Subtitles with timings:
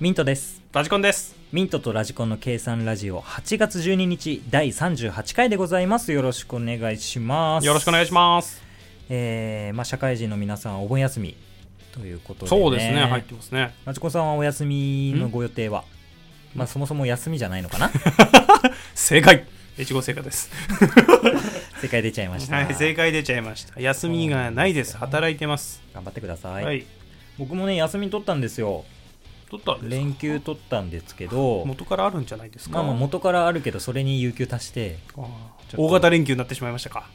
[0.00, 1.36] ミントですラジコンです。
[1.52, 8.60] ミントとラジコンの計算ラジオ8月12日第38回でございますよろしくお願いしますよろしくお願いします。
[9.08, 11.36] えーまあ、社会人の皆さんお盆休み
[11.92, 13.72] ということで、そうですね、入ってますね。
[13.84, 15.84] ラジコンさんはお休みのご予定は？
[16.56, 17.88] まあそもそも休みじゃないのかな？
[18.96, 19.46] 正解
[19.78, 20.50] 越後正解です。
[21.80, 23.80] 正解出ちゃいました、はい、正解出ちゃいました。
[23.80, 24.96] 休みがないです。
[24.96, 25.80] 働いてます。
[25.94, 26.86] 頑張ってくださ、はいい。
[27.38, 28.84] 僕もね休み取ったんですよ
[29.58, 29.96] 取ったんですか？
[29.96, 32.78] 連休取ったんですけど元からあるんじゃないですか？
[32.78, 34.98] まあまあ元からあるけどそれに有給足して
[35.76, 37.08] 大型連休になってしまいましたか？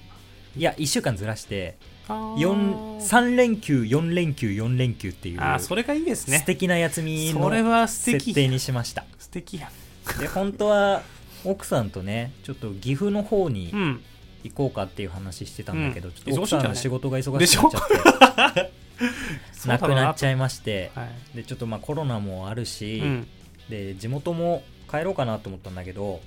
[0.55, 1.77] いや1週間ずらして
[2.07, 6.43] あ4ー3連休4連休4連休っていうあー、それがいいです素ね。
[6.45, 10.19] 敵な休みのそれは素敵設定にしました素敵やん。
[10.19, 11.03] で本当は
[11.45, 14.01] 奥さんとねちょっと岐阜の方にうん。
[14.41, 18.71] 行こうかっていう話してたんだけど、うんちょっと奥さんの仕事が忙でしくなっちゃって
[19.65, 21.37] なくななっちゃいましてはい。
[21.37, 23.27] でちょっとまあコロナもあるし、うん。
[23.69, 26.21] で地元も帰ろうかなと思ったんだけど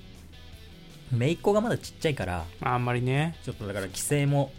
[1.11, 3.35] 姪っ子がまだちっちゃいからまあ、あんまりね。
[3.43, 4.51] ちょっとだから帰省も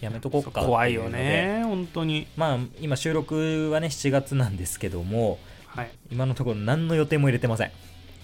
[0.00, 1.62] やめとこうかっていうので怖いよね。
[1.64, 2.26] 本当に。
[2.36, 5.90] まあ今収録はね7月なんですけどもはい。
[6.10, 7.76] 今のところ何の予定も入れてません、はい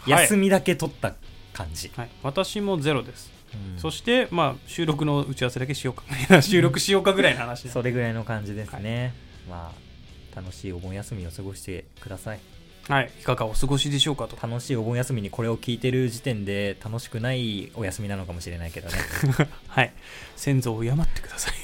[0.06, 1.14] 休みだけ取った
[1.52, 2.08] 感じ、はい。
[2.24, 3.30] 私もゼロです。
[3.54, 6.40] うんそして、まあ、収録の打ち合わせだけしようか。
[6.40, 9.12] 収録しようかぐらいの話それぐらいの感じですね、
[9.48, 12.40] まあ楽しいお盆休みを過ごしてください
[12.88, 13.10] はい。
[13.20, 14.36] いかがお過ごしでしょうかと。
[14.44, 18.94] 楽しいお盆休みにこれを聞いてる時点で楽しくないお休みなのかもしれないけどね
[19.68, 19.92] はい。
[20.36, 21.54] 先祖を敬ってください。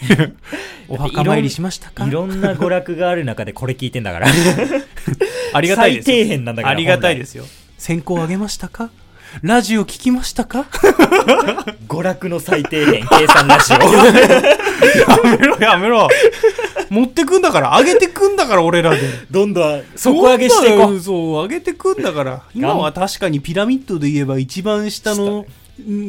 [0.89, 2.07] お墓参りしましたか？
[2.07, 4.29] いろんな娯楽がある中でこれ聞いてんだから
[5.53, 6.25] ありがたいです最よ。
[6.25, 7.45] 底辺なんだからありがたいですすよ。
[7.79, 8.91] 先行あげましたか？
[9.43, 10.67] ラジオ聞きましたか？
[11.89, 16.09] 娯楽の最底辺計算ラジオやめろやめろ。
[16.91, 19.01] 持ってくんだから、上げてくんだから、俺らで。
[19.31, 22.43] どんどん底上げしていこうそう、上げてくんだから。
[22.55, 25.47] 今は確かにピラミッドで言えば一番下のん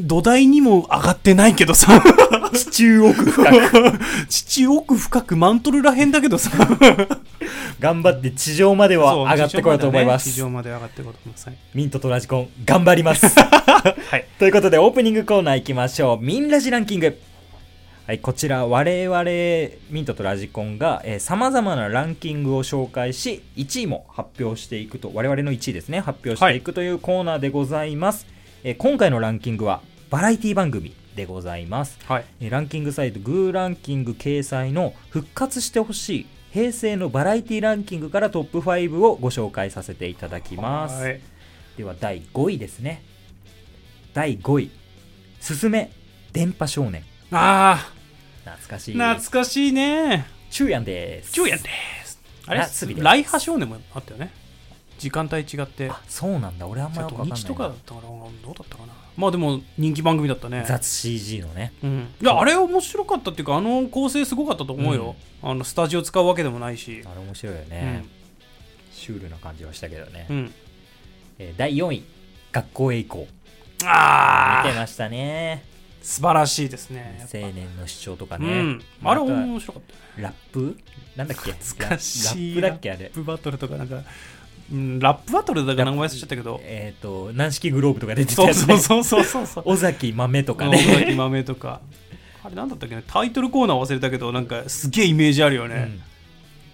[0.07, 2.01] 土台にも上がってないけどさ。
[2.53, 6.49] 地中奥深く 地中奥深くマントルらへんだけどさ。
[7.79, 11.45] 頑張って地上までは上がってこようと思います地上まで上がってこようと思います。
[11.47, 14.25] はいミントとラジコン頑張ります はい。
[14.39, 17.17] ということでオープニングコーナー行きましょうミンラジランキング
[18.09, 19.23] はいこちら我々
[19.91, 28.25] ミントとラジコンがさまざまなランキングを紹介し1位も発表していくと我々の1位ですね発表していくというコーナーでございます、
[28.63, 31.99] えー今回のランキングはバラエティ番組でございます。
[32.07, 32.25] はい。
[32.39, 41.03] えーランキングサイトグーランキング掲載の復活してほしい平成のバラエティランキングからトップ5をご紹介させていただきます。
[41.03, 41.21] はい。
[41.77, 43.03] では第5位ですね。
[44.15, 44.71] 第5位
[45.39, 45.91] 「すすめ。
[46.33, 47.03] 電波少年。
[47.31, 47.93] あ」
[48.51, 49.01] 懐かしい。
[49.01, 50.25] あ、懐かしいね。
[50.49, 51.33] チューヤンです。
[51.33, 51.69] ジュヤンで
[52.05, 52.19] す。
[52.47, 52.67] あれ
[52.97, 54.31] ライハ少年もあったよね。
[54.97, 55.89] 時間帯違って。
[55.89, 56.67] あそうなんだ。
[56.67, 58.93] 俺あんまよく土わかんない日とかだったからどうだったかな。
[59.15, 60.63] まあでも人気番組だったね。
[60.67, 61.73] 雑 CG のね。
[61.83, 67.03] うん、いやあれ面白かったっていうかあの構成すごかったと思うよ、あのスタジオ使うわけでもないし。
[67.05, 68.05] あれ面白いよね、
[68.91, 70.53] シュールな感じはしたけどね、うん、うん、
[71.39, 72.03] えー第4位
[72.51, 73.33] 「学校へ行こう」
[73.85, 75.63] ああ見てましたね
[76.01, 79.83] 素晴らしいですね青年の主張とかうね、ん、あれ面白かっ
[80.15, 80.77] たラップ？
[81.15, 81.51] なんだっけ？
[81.51, 82.61] 懐かしい。
[82.61, 83.03] ララップだっけあれ？
[83.03, 84.03] ラップバトルとかなんか、
[84.71, 86.61] うん、ラップバトルだから名前忘れちゃったけど。
[86.63, 89.73] えっ、と軟式グローブとか出てたそうやつ、ね、そうそうそうそうそう。
[89.73, 91.81] 尾崎豆とか尾ね崎豆とか。
[92.43, 93.03] あれなんだったっけね？
[93.05, 95.99] タイトルコーナー忘れたけどなんかすげえイメージあるよね、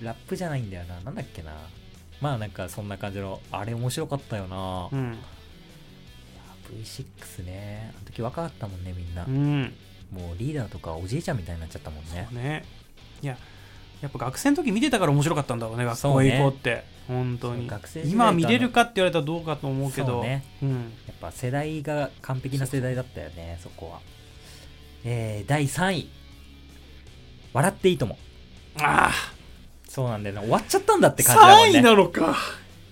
[0.01, 0.05] うん。
[0.05, 0.99] ラップじゃないんだよな。
[1.01, 1.51] なんだっけな。
[2.21, 5.17] まあなんかそんな感じのあれ面白かったよな、うん、
[6.71, 7.91] V6 ね。
[7.95, 9.73] あの時若かったもんねみんな、うん。
[10.11, 12.27] もうリーダーとかおじいちゃんみたいになっちゃったもんね。
[12.31, 12.63] ね。
[13.21, 13.37] いや
[14.01, 16.29] やっぱ学生の時見てたから面白かったんだろうね学そうね。
[16.29, 16.83] 校へ行こうって。
[17.07, 17.69] 本当に。
[18.05, 20.07] 今見れるかって言われたらどうかと思うけど。
[20.07, 20.43] そうね。
[20.61, 23.99] うん、やっぱ世代が完璧な世代だったよねそこは。
[25.03, 26.09] えー、第3位
[27.53, 28.17] 「笑っていいとも。
[28.81, 29.11] あ」
[29.87, 30.41] そうなんだよね。
[30.41, 31.77] 終わっちゃったんだってあ感じだもんね。
[31.77, 32.35] 3位なのか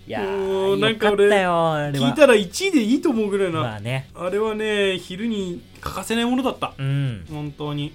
[0.06, 4.10] いやもーうなんか俺聞いたら1位でいいと思うぐらいな、まあね。
[4.14, 6.74] あれはね昼に欠かせないものだった。
[6.78, 7.26] うん。
[7.30, 7.94] 本当に。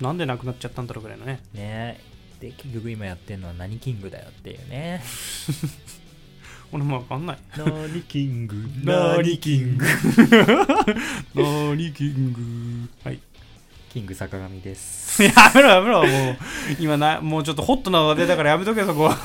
[0.00, 1.40] なんでなくなっちゃったんだろうぐらいのね。
[1.54, 2.00] ね。
[2.40, 5.02] で結局今やってるのは何キングだよっていうね。
[6.72, 7.38] 俺もわかんない。
[7.56, 8.56] 何キング？
[8.84, 9.86] 何キング？
[11.34, 13.08] 何キング？
[13.08, 13.20] はい。
[13.90, 15.22] キング坂上です。
[15.24, 16.36] やめろやめろもう。
[16.80, 19.16] 今なもうちょっとホットな話題だからやめとけそこは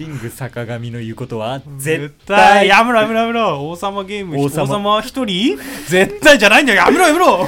[0.00, 2.36] キング坂上の言うことは絶絶対。
[2.38, 3.68] 対やめろやめろやめろ。
[3.68, 5.58] 王様ゲーム王王様様一人？
[5.88, 6.78] 絶対じゃないんだよ。
[6.86, 7.46] やめろやめろ。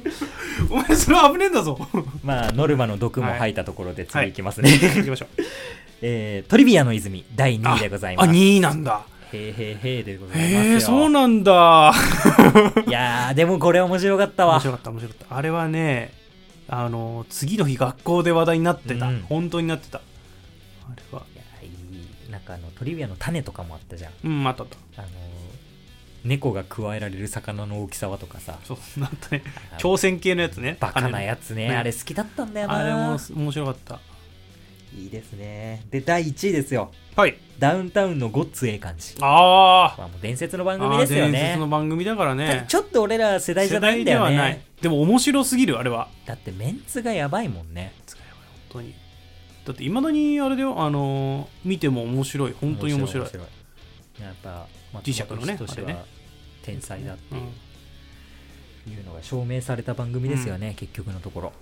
[0.70, 1.78] お前それ危ねえんだぞ。
[2.22, 5.42] まあノルマの毒も吐いたところで次いきますね、行きましょう。
[6.00, 8.30] えートリビアの泉第2位でございます。
[8.30, 9.02] あ、2位なんだ。
[9.34, 10.60] へーへーへーでございますよ。
[10.62, 11.92] へえ、そうなんだ。
[12.88, 14.54] いやーでもこれ面白かったわ。
[14.54, 15.36] 面白かった、面白かった。
[15.36, 16.14] あれはね、
[16.66, 19.08] あの、次の日学校で話題になってた。
[19.08, 19.24] うん。
[19.28, 19.98] 本当になってた。
[19.98, 21.24] あれは。
[22.34, 25.02] いやいいなんかあのトリビアの種とかもあったじゃんうん、あったあった。
[25.02, 25.10] あの
[26.24, 29.42] 猫が加えられる魚の大きさはとかさそう、なんとね、
[29.78, 30.78] 挑戦系のやつね。
[30.80, 34.00] バカなやつねねあれ好きだったんだよなあれも面白かった。
[34.96, 37.36] いいですねで第1位ですよはい。
[37.58, 40.78] ダウンタウンのごっつええ感じあまあもう伝説の番あ。
[40.78, 42.64] 組ですよあー伝ね説の番組だからね。
[42.68, 44.64] ちょっと俺ら世代じゃないんだよ世代ではないね。
[44.80, 46.08] でも面白すぎる、あれは。
[46.26, 47.92] だってメンツがやばいもんね
[48.72, 48.94] 本当に。
[49.64, 52.54] だって、いまだにあれだよ、あのー見ても面白い。
[52.60, 53.26] 本当に面白い。
[54.20, 54.66] やっぱ
[55.02, 56.04] 磁石のねとしては
[56.62, 57.40] 天才だってうん。
[58.92, 61.52] いうのが証明された番組ですよね、結局のところ。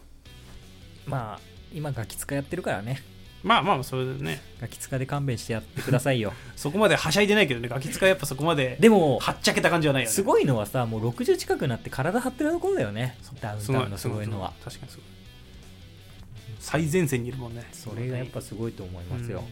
[1.06, 1.40] まあ
[1.72, 3.02] 今ガキ使やってるからね。
[3.42, 4.40] まあまあ、それでね。
[4.60, 6.32] ガキ使で勘弁してやってくださいよ。
[6.54, 10.14] そこまではしゃいでないけどね、ガキ使いやっぱそこまで、でもはっちゃけた感じはないよね。
[10.14, 13.16] すごいのはさもう60近くなって体張ってるところだよね。
[13.40, 14.52] ダウンタウンのすごいのは。
[14.64, 15.06] 確かにすごい。
[16.62, 17.68] 最前線にいるもんね。
[17.72, 19.46] それがやっぱすごいと思いますよ、うん。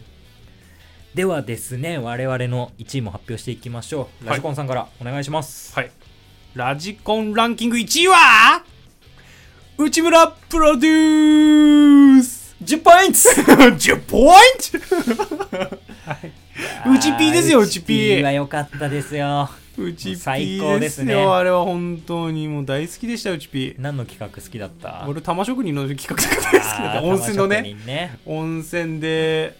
[1.13, 4.25] ではですね我々の1位も発表していきましょう。
[4.25, 5.91] ラジコンさんからお願いします、はい。
[6.55, 8.63] ラジコンランキング1位は
[9.77, 12.55] 内村プロデュース。
[12.63, 13.19] 10ポイント
[13.75, 14.35] !10 ポイン
[14.69, 15.77] ト
[16.93, 21.13] うちピーですようちピーは良かったですようちピ最高ーですね。
[21.13, 23.75] よあれは本当にもう大好きでしたうちピー。
[23.79, 25.05] 何の企画好きだった？
[25.07, 27.01] 俺玉職人の企画とか大好きだった。
[27.03, 28.19] 温泉のね。
[28.25, 29.55] 温泉で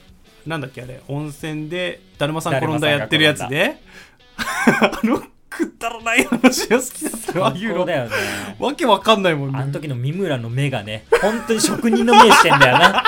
[0.45, 1.01] なんだっけあれ？
[1.07, 3.77] 温泉でだるまさん転んだやってるやつで
[4.37, 7.37] あのくだらない話が好きだった。
[7.39, 7.73] よああいうの。
[7.73, 8.11] 最高だよね
[8.59, 9.59] わけわかんないもんね。
[9.59, 13.03] あの時の三村の目がね本当に職人の目してんだよな。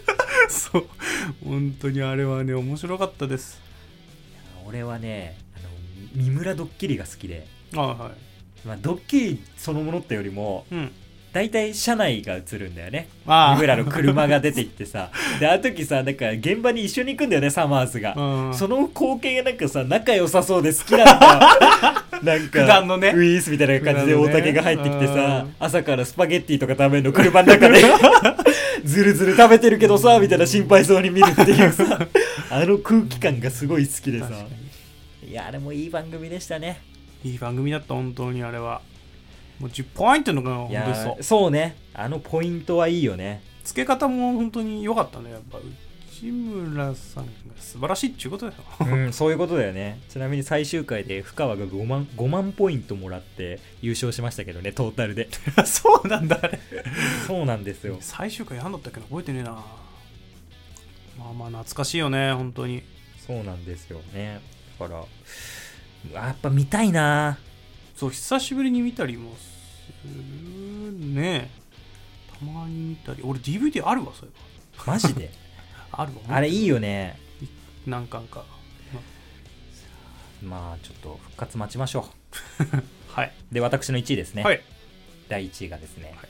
[0.48, 0.86] そう。
[1.44, 3.60] 本当にあれはね面白かったです。
[4.66, 5.36] 俺はね
[6.14, 8.66] 三村ドッキリが好きで、あはい。
[8.66, 10.92] まあ、ドッキリそのものってよりもうん。
[11.36, 13.08] 大体車内が映るんだよね。
[13.26, 15.10] あ三村の車が出てきてさ。
[15.38, 18.54] であの時さなんか現場に一緒に行くんだよねサマーズが、うん。
[18.54, 21.18] その光景がなんかさ仲良さそうで好きなんだよ。
[22.24, 23.12] なんか普段のね。
[23.14, 25.16] ウィースみたいな感じで大竹が入ってきてさ、う
[25.48, 25.54] ん。
[25.58, 27.82] 朝からスパゲッティとか食べるの車の中で
[28.86, 31.98] ずるずる食べてるけどさみたいな心配そうに見るっていうさ。
[32.48, 34.28] あの空気感がすごい好きでさ。
[34.28, 34.65] 確かい
[35.36, 36.80] やあれもいい番組でしたね。
[37.22, 38.80] にいい番組だった本当にあれは。
[39.58, 41.22] もう10ポイントのがい本当そう。
[41.22, 41.76] そうね。
[41.94, 43.42] あのポイントはいいよね。
[43.64, 45.58] 付け方も本当に良かったねやっぱ。
[46.18, 48.62] 内村さんが素晴らしいっていうことだよ。
[48.80, 50.00] うん、そういうことだよね。
[50.08, 55.28] ちなみに最終回で深川が5万 ,5 万ポイントもらって優勝しましたけどねトータルで。
[55.66, 56.58] そうなんだあれ。
[57.26, 57.98] そうなんですよ。
[58.00, 59.50] 最終回何だったっけな覚えてねえな。
[61.18, 62.82] まあまあ懐かしいよね本当に。
[63.26, 64.34] そうなんですよね。
[64.34, 65.04] だから。
[66.12, 67.38] やっぱ見たいな。
[67.96, 71.50] そう久しぶりに見たりもするね。
[72.38, 73.22] たまに見たり。
[73.24, 75.30] 俺 DVD あるわそういえマジで？
[75.92, 77.18] ば あるわあれいいよね。
[77.86, 78.44] 何巻か。
[80.42, 82.06] まあちょっと復活待ちましょ
[83.08, 84.60] はい、うで私の1位ですね、はい。
[85.28, 86.28] 第1位がですね、はい。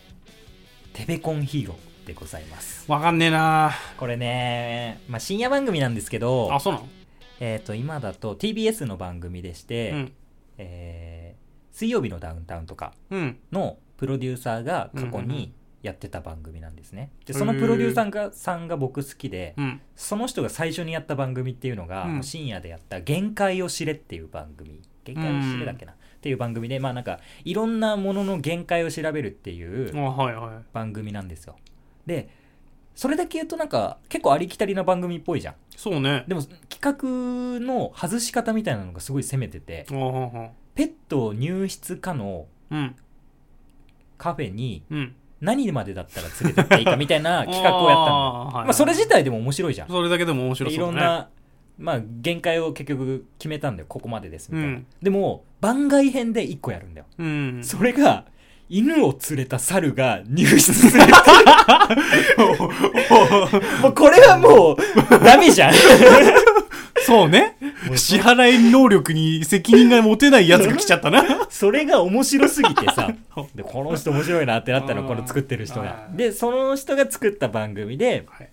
[0.92, 2.84] テベコンヒーローでございます。
[2.90, 6.88] わかんねえなこれね、まあ、深夜番組なんですけどあそうなの？
[7.40, 10.12] えー、と今だと TBS の番組でして、うん。
[10.58, 11.46] えー
[11.76, 13.38] 水曜日のダウンタウンとかうん。
[13.52, 17.11] のプロデューサーが過去にやってた番組なんですね。
[17.26, 19.80] でそのプロデューサーがさんが僕好きで、うん。
[19.94, 22.22] その人が最初にやった番組っていうのが、うん。
[22.22, 29.92] 深夜でやった「限界を知れ」っていう番組「限界を知れ」だっけな、っていう番組でまあなんかいろんなものの限界を調べるっていう
[30.72, 31.56] 番組なんですよ。
[32.06, 32.30] で
[32.96, 35.54] それだけ言うとなんか結構ありきたりな番組っぽいじゃん。
[35.76, 39.94] そうねでも企画の外し方みたいなのがすごい攻めててペ
[40.84, 42.96] ット入室可のうん
[44.16, 48.50] カフェにうん何までだったら連れてっていいかみたいな 企画をやったの。
[48.64, 49.88] まあ、それ自体でも面白いじゃん。
[49.88, 51.28] それだけでも面白そうだねろんな、
[51.78, 53.86] まあ、限界を結局決めたんだよ。
[53.86, 54.74] ここまでですみたいな。
[54.76, 57.06] うんでも、番外編で1個やるんだよ。
[57.18, 58.24] うんそれが、
[58.68, 62.49] 犬を連れた猿が入室するっていう。
[63.82, 64.76] もうこれはもう、
[65.25, 65.75] ダメじゃん。
[67.06, 67.56] そうね。
[67.94, 71.46] 支払い能力に責任が持てないやつが来ちゃったな。
[71.49, 73.12] それが面白すぎてさ、
[73.54, 76.08] で、この人面白いなってなったの、この作ってる人が。
[76.12, 78.49] で、その人が作った番組で、はい。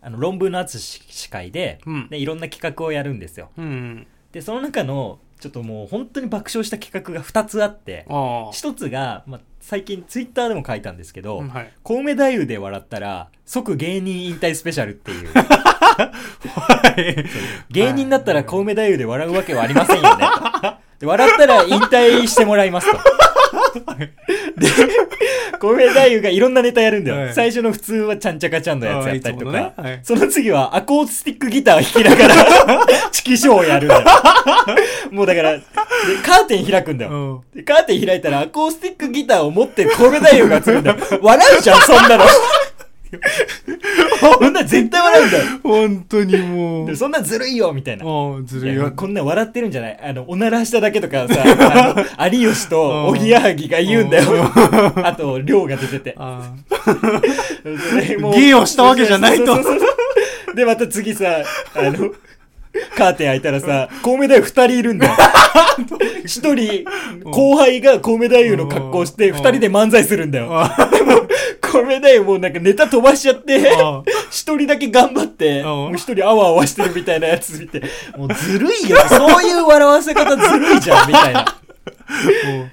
[0.00, 2.08] あの論文の淳司会で,、うん。
[2.08, 3.50] でいろんな企画をやるんですよ。
[3.56, 4.06] うん。
[4.32, 11.58] でその中のちょっともう本当に爆笑した企画が2つあってあ一つが、まあ、最近ツイッターでも書いたんですけど、あ。
[11.58, 11.72] はい。
[11.82, 17.24] コウメ太夫で笑ったら即芸人引退スペシャルっていう はい。
[17.70, 20.26] 芸人だったらコウメ太夫で笑うわけはありませんよね
[20.98, 22.98] で笑ったら引退してもらいますと
[24.56, 24.68] で
[25.58, 27.34] コウメ太夫がいろんなネタやるんだよ、はい。
[27.34, 29.90] 最初の普通はちゃんちゃかちゃんのやつやったりとか、あーいつものね。
[29.90, 30.00] はい。
[30.02, 32.28] その次はアコースティックギターを弾きなが
[32.74, 34.04] ら チキショーをやるんだよ。
[35.10, 35.62] もうだからで
[36.24, 37.40] カーテン開くんだよ、うん。
[37.56, 40.96] でカーテン開いたらアコースティックギターを持ってるコウメ太夫が映るんだよ。
[41.22, 42.24] 笑うじゃん、そんなの。
[44.20, 45.44] そんな絶対笑うんだよ。
[45.62, 46.86] 本当にもう。
[46.86, 48.04] でそんなずるいよ、みたいな。
[48.44, 48.92] ずいやるいよ。
[48.94, 51.42] こんな笑ってるんじゃないあの、おならしただけとかさ、
[52.16, 54.24] あの有吉とおぎやはぎが言うんだよ。
[55.02, 56.14] あ と、亮が出てて。
[56.18, 56.52] あ
[58.34, 61.42] 芸をしたわけじゃないとそうそうそうそうで、また次さ、
[61.74, 62.10] あの、
[62.96, 65.14] カーテン開いたらさ、コウメ太夫二人いるんだよ。
[66.24, 66.84] 一人、
[67.24, 70.48] 後輩がコウメ太夫の格好して、うん二人で漫才するんだよ。
[70.50, 70.90] あ。
[71.60, 77.82] コウメ太夫もうなんかネタ飛ばしちゃって、あ一人だけ頑張って、うんもう一人あわあわしてるみたいなやつ見て、
[78.16, 78.96] もうずるいよ。
[79.08, 81.58] そういう笑わせ方ずるいじゃん、みたいな。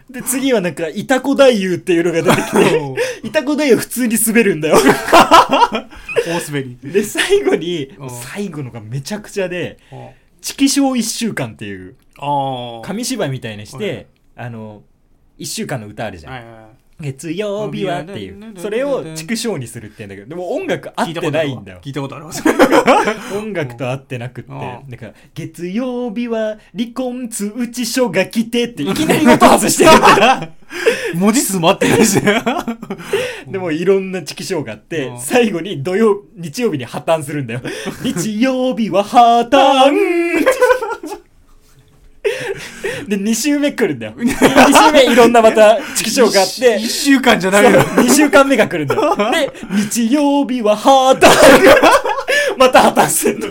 [0.09, 2.81] で、次はなんか、イタコ太夫っていうのが出てきて、
[3.23, 4.77] イタコ太夫普通に滑るんだよ。
[6.25, 6.77] 大滑り。
[6.81, 12.81] で、最後にうん、最後のがめちゃくちゃで、あチキショー一週間っていう、あ。
[12.83, 14.83] 紙芝居みたいにしはいて、あの、
[15.37, 16.33] 一週間の歌あるじゃん。
[16.33, 16.74] はいはい。
[16.99, 18.53] 月曜日はっていう。
[18.57, 21.79] それを畜生にするって言うんだけど、でも音楽合ってないんだよ。
[21.83, 22.41] 聞いたことあります。
[23.37, 24.51] 音楽と合ってなくって。
[24.51, 30.49] うんだから、月曜日は離婚通知書が来てって、いきなり音外してるんだよ。
[31.15, 32.19] 文字数も合ってないし。
[33.47, 37.61] でもいろんなチキショーがあってう、ん最後に土曜、日曜日に破綻するんだよ。
[38.03, 39.91] 日曜日は破綻
[43.07, 44.13] で、2週目来るんだよ。
[44.17, 47.81] 2週目いろんなまたチキショーがあって一、週間じゃないよ。
[47.81, 49.15] 2週間目が来るんだよ。
[49.31, 51.27] で、日曜日は破綻
[52.57, 53.47] また破綻するの。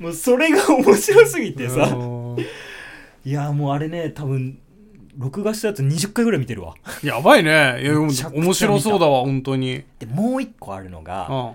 [0.00, 1.88] もうそれが面白すぎてさ。
[3.24, 4.58] いや、もうあれね、多分、
[5.16, 6.74] 録画したやつ20回ぐらい見てるわ。
[7.02, 7.80] やばいね。
[7.82, 9.82] いや、面白そうだわ、本当に。
[9.98, 11.52] で、もう一個あるのが、あ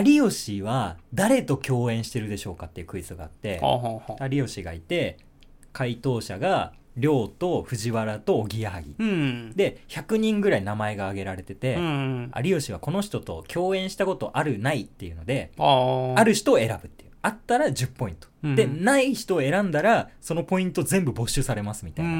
[0.00, 3.60] 有吉は誰と共演してるでしょうかっていうクイズがあって。
[4.30, 5.18] 有吉がいて、
[5.72, 8.94] 回答者が、亮と藤原とおぎやはぎ。
[8.98, 9.52] うん。
[9.56, 12.32] で、100人ぐらい名前が挙げられてて、うん。
[12.44, 17.12] 有吉はこの人と共演したことあるないっていうので、ある人を選ぶっていう。
[17.22, 18.28] あったら10ポイント。
[18.42, 22.14] うんで、ない人を選んだら、そのポイント全部没収されますみたういな。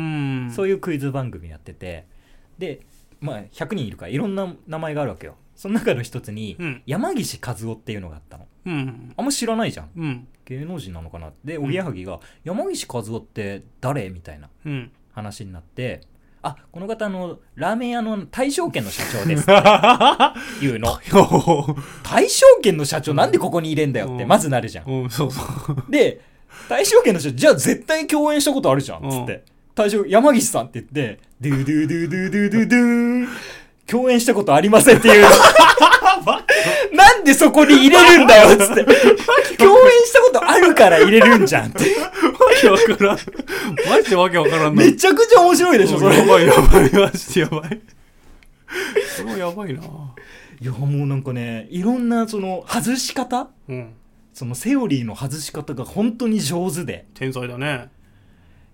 [0.47, 0.50] ん。
[0.50, 2.07] そういうクイズ番組やってて、
[2.59, 2.81] で、
[3.21, 5.37] まあ、100人いるからいろんな名前があるわけよ。
[5.54, 6.82] その中の一つに、うん。
[6.87, 8.47] 山岸和夫っていうのがあったの。
[8.66, 9.12] うん。
[9.16, 9.90] あんま知らないじゃん。
[9.97, 10.28] うん。
[10.44, 11.32] 芸能人なのかな？
[11.44, 14.09] で、おぎやはぎが、山岸和夫って誰？
[14.11, 14.90] みたいなうん。
[15.12, 16.00] 話になって、
[16.42, 19.52] あ、この方あの、ラーメン屋の大正圏の社長ですって
[20.66, 20.99] いうの。
[22.02, 24.87] 大正圏の社長なんでここに入れんだよって、うんまずなるじゃん。
[24.87, 25.90] うん、そうそう。
[25.90, 26.21] で、
[26.68, 29.44] 大正圏の社長、じゃあ絶対共演したことあるじゃん、つって。
[29.75, 33.28] 大正、山岸さんって言って、ドゥドゥドゥドゥドゥドゥドゥ
[33.92, 35.26] 共演したことありませんっていう。
[36.96, 38.84] なんでそこに入れるんだよ、つって。
[38.84, 41.94] 共演したことあるから入れるんじゃんって。
[42.62, 43.18] わけわからん。
[43.90, 44.82] マジでわけわからんな。
[44.82, 46.16] めちゃくちゃ面白いでしょ、それ。
[46.16, 47.80] やばいやばい、マジでやばい。
[49.14, 49.80] すごいやばいな。
[49.82, 53.92] いや、もうなんかね、いろんなその、外し方うん。
[54.32, 57.04] そのセオリーの外し方が本当に上手で。
[57.12, 57.90] 天才だね。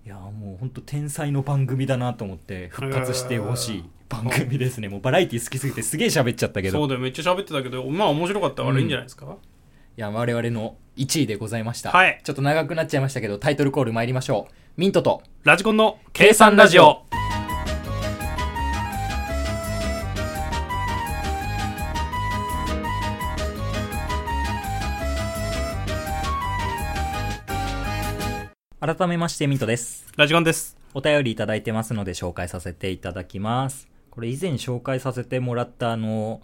[0.05, 4.89] いや、もう本当天才の番組だなと思って復活してほしい番組ですね。
[4.89, 6.79] もうバラエティ好きすぎてすげえ喋っちゃったけど。
[6.79, 9.37] そうだよ、めっちゃ喋ってたけど、まあ面白かったからいいんじゃないですか？
[9.97, 11.91] いや、我々の1位でございました。
[11.91, 14.53] はいちょっと長くなっちゃいましたけど、タイトルコール参りましょう。
[14.77, 17.03] ミントと、ラジコンの計算ラジオ。
[28.81, 30.07] 改めましてミントです。
[30.15, 30.77] ラジコンです。
[30.93, 33.89] お便りいただいてますので紹介させていただきます。
[34.11, 36.41] これ以前紹介させてもらったあの、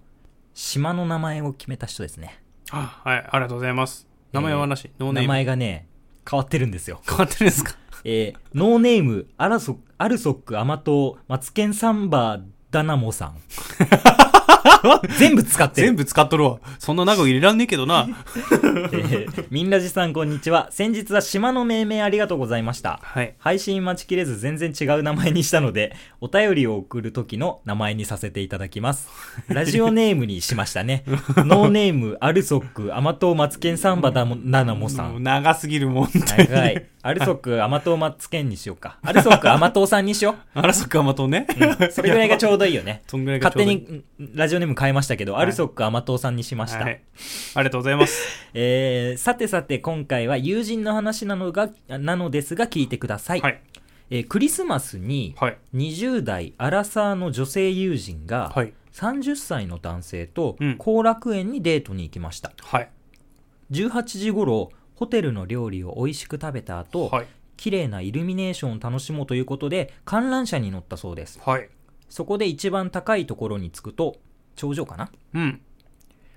[0.53, 2.39] 島の名前を決めた人ですね。
[2.71, 4.07] あ、はい、ありがとうございます。
[4.31, 5.27] 名前はなし、ノーネー名ム。
[5.29, 5.87] 前がね、
[6.29, 7.01] 変わってるんですよ。
[7.07, 7.75] 変わってるんですか？
[8.03, 12.43] えーノーネーム、アラソアルソック、アマト、マツケンサンバー、
[12.75, 13.37] ダナモさん。
[15.17, 15.95] 全部使ってる全。
[15.95, 16.59] 部使っとるわ。
[16.77, 18.07] そんな長く入れらんねえけどな。
[18.91, 20.67] えーみんなじさんこんにちは。
[20.71, 22.99] 先日は島の命名ありがとうございました。
[23.01, 23.35] はい。
[23.39, 29.07] 配信待ちきれず全然違う名前にしたので、お便りを送る時の名前にさせていただきます。
[29.47, 31.05] ラジオネームにしましたね。
[31.37, 35.09] ノーネーム、アルソック、アマトーマツケンサンバダナナモさ。
[35.09, 36.09] ん長すぎるもん。
[36.13, 36.85] 長い。
[37.07, 38.97] アルソック、アマトーマツケンにしようか。
[39.05, 41.45] アルソック、アマトーさんにしよあらそっか、 まとね。
[41.79, 41.91] う。
[41.91, 43.03] それぐらいがちょうどいいよね。
[43.07, 46.79] そんぐらいがち勝手にんラジオネーム変えましたけど、はいアルソック、アマトーさんにしました。
[46.79, 46.99] はい。
[47.53, 48.27] ありがとうございます。
[48.55, 53.41] えー、さてさて今回は友人の話なのが、なのですが聞いてください。
[53.41, 53.61] はい。
[54.09, 55.57] えークリスマスにはい。
[55.75, 58.73] 20代アラサーの女性友人がはい。
[58.93, 62.51] 30歳の男性とうん後楽園にデートに行きました。
[62.63, 62.89] はい。
[63.71, 67.27] 18時頃、ホテルの料理を美味しく食べた後、はい。
[67.57, 71.39] 綺麗なイルミネーションを楽しもうということで観覧車に乗ったそうです。
[71.41, 71.69] はい。
[72.09, 74.17] そこで一番高いところに着くと、
[74.55, 75.11] 頂上かな？
[75.33, 75.61] うん。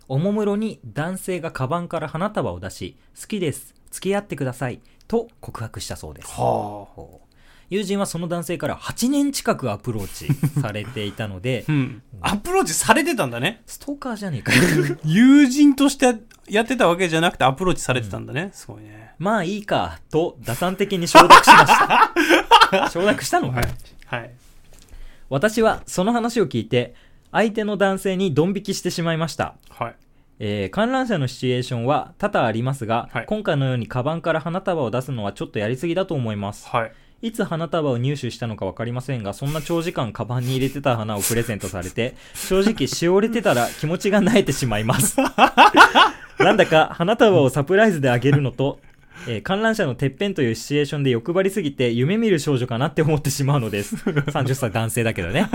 [0.07, 6.29] おもむろに男性がカバンから花束を出し、好きです、付き合ってください、と告白したそうです。
[6.29, 7.27] はほう
[7.71, 11.73] 友人はその男性から8年近くアプローチされていたのであ。
[11.73, 12.03] う、ん。
[12.21, 13.63] アプローチされてたんだね。
[13.67, 14.61] ストーカーじゃねえかよ。
[15.05, 16.15] 友人として
[16.49, 18.51] やってたわけじゃなくてアプローチされてたんだね。
[18.53, 19.11] すごいね。
[19.19, 21.67] まあいいか、と打算的に承諾しまし
[22.71, 22.89] た。
[22.91, 23.51] 承諾したの？
[23.51, 23.69] か、はい。
[24.07, 24.31] はい。
[25.29, 26.95] 私はその話を聞いて、
[27.33, 29.55] 相手の男性にドン引きしてしまいました。
[29.69, 29.95] はい。
[30.41, 36.67] えー観覧車のシチュエーションは多々ありますが、はい今回のようにカバンから花束を出すのはちょっとやりすぎだと思います。
[36.69, 36.93] はい。
[37.21, 45.17] いつ花束を入手したのか分かりませんが、そんな長時間カバンに入れてた花をプレゼントされて、正直しおれてたら気持ちが萎えてしまいます。
[46.39, 48.79] なんだか花束をサプライズであげるのと、
[49.27, 53.97] えー観覧車のてっぺんというシチュエーションで欲張りすぎて夢見る少女かなって思ってしまうのです。
[54.07, 55.49] 30歳男性だけどね。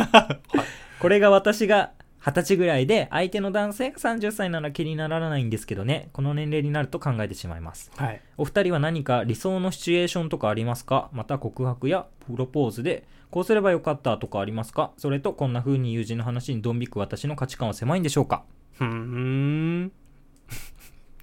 [1.00, 1.92] これが私が
[2.24, 7.92] 20歳ぐらいで、相手の男性が30歳なら気にならないんですけどね、この年齢になると考えてしまいます。
[7.98, 8.22] はい。
[8.38, 11.10] お二人は何か理想のシチュエーションとかありますか？
[11.12, 14.92] また告白やプロポーズでこうすればよかったとかありますか？
[14.98, 18.44] それとこんな風に友人の話にドン引く私の価値観は狭いんでしょうか？
[18.78, 19.92] ふーん。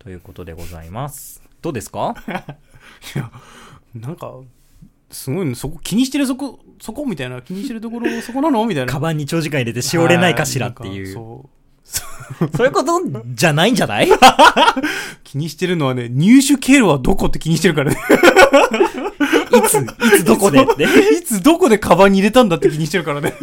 [0.01, 1.43] ということでございます。
[1.63, 2.15] どうですか？
[3.95, 4.35] なんか、
[5.11, 8.65] すごいね、そこ、気にしてるそこ、そこみたいな、気にしてるところ、そこなの？
[8.67, 8.93] みたいな。
[8.93, 11.13] カバンに長時間入れてしおれないかしらっていう。
[11.13, 11.49] そう。
[12.57, 13.01] そういうこと
[13.35, 14.09] じゃないんじゃない？
[15.25, 17.99] 気にしてるのはね、入手経路はどこって気にしてるからね。
[19.57, 20.85] いつ、いつどこでって。
[21.19, 23.35] いつどこでカバンに入れたんだって気にしてるからね。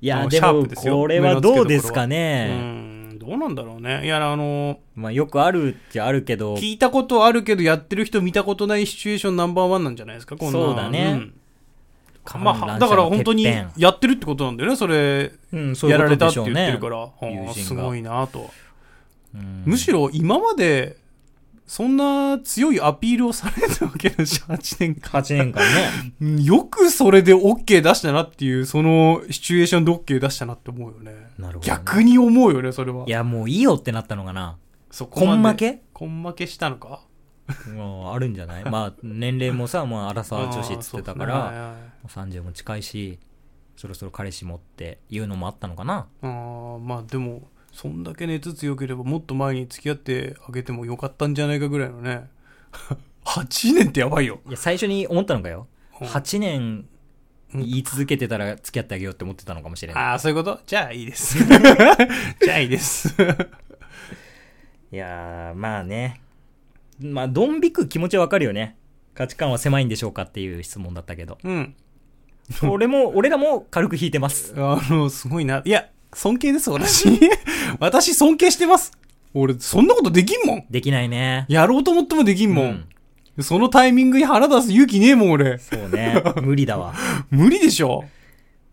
[0.00, 2.87] いや、でもこれはどうですかうね。
[3.36, 4.04] ん、どうなんだろうね。
[4.04, 10.52] いや、あの、まあよくあるっちゃあるけど、聞いたことあるけど、やってる人見たことないシチュエーションナンバーワンなんじゃないですか、こんな。
[10.52, 11.12] そうだね。
[11.12, 11.34] ん。
[12.36, 13.44] まあ、だから本当に
[13.76, 16.52] やってるってことなんだよね、それ、うん、そういやられたって言。
[16.52, 17.12] ってるから、は
[17.50, 18.50] あすごいなと。
[19.34, 19.62] うん。
[19.64, 20.96] むしろ今まで、
[21.68, 25.20] そんな強いアピールをされたわけだし、8年間。
[25.20, 26.14] 8年間ね。
[26.20, 31.12] う んよくそれで OK 出したなっていう、そのシチュエーションで OK 出したなって思うよね。
[31.38, 33.04] なるほどね逆に思うよね、それは。
[33.06, 34.56] いや、もういいよってなったのかな。
[34.90, 35.82] そこまでこん負け？
[35.92, 37.02] こん負けしたのか？
[37.74, 38.64] もうあるんじゃない？
[38.68, 43.18] まあ、年齢もさ、もう荒沢女子っつってたから、ねはいはいもう30も近いし、
[43.76, 46.06] そろそろ彼氏もっていうのもあったのかな。
[46.22, 47.42] あーまあでも
[47.80, 52.24] そんだけ熱強ければもっと前に付き合ってあげてもよかったんじゃないかぐらいのね
[53.24, 55.68] 8年ってやばいよいや、最初に思ったのかよ。
[56.00, 56.86] うん8年
[57.54, 60.02] 言い続けてたら付き合ってあげようって思ってたのかもしれない。
[60.02, 60.60] ああそういうこと？
[60.66, 63.14] じゃあいいです じゃあいいです
[64.92, 66.20] いやー、まあね。
[67.00, 68.76] まあ、ドン引く気持ちはわかるよね。
[69.14, 71.38] 価値観は狭いんでしょうかっていう質問だったけど。
[71.44, 71.74] うん
[72.62, 74.54] 俺も、俺らも軽く引いてます。
[74.58, 77.08] あのすごいないや尊敬です私。
[77.80, 78.92] 私尊敬してます。
[79.34, 80.64] 俺そんなことできんもん。
[80.70, 81.44] できないね。
[81.48, 82.86] やろうと思ってもできんもん、
[83.36, 83.44] うん。
[83.44, 85.58] そのタイミングに腹出す勇気ねえもん俺。
[85.58, 86.22] そうね。
[86.42, 86.94] 無理だわ。
[87.30, 88.04] 無理でしょ。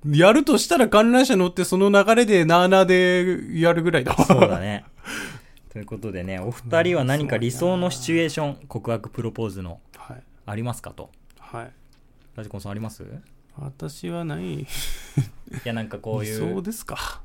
[0.08, 4.24] やるとしたら観覧車乗ってその流れでなーなーでやるぐらいだわ。
[4.26, 4.86] そうだね。
[5.74, 10.24] ということでね、お二人は何か理想のシチュエーション、告白プロポーズのはい。
[10.46, 11.10] ありますかと？
[11.40, 11.72] はい。
[12.36, 13.04] ラジコンさんあります？
[13.04, 13.06] い
[13.58, 14.66] 私はない。
[15.66, 17.22] や、なんかこういそうう、ですか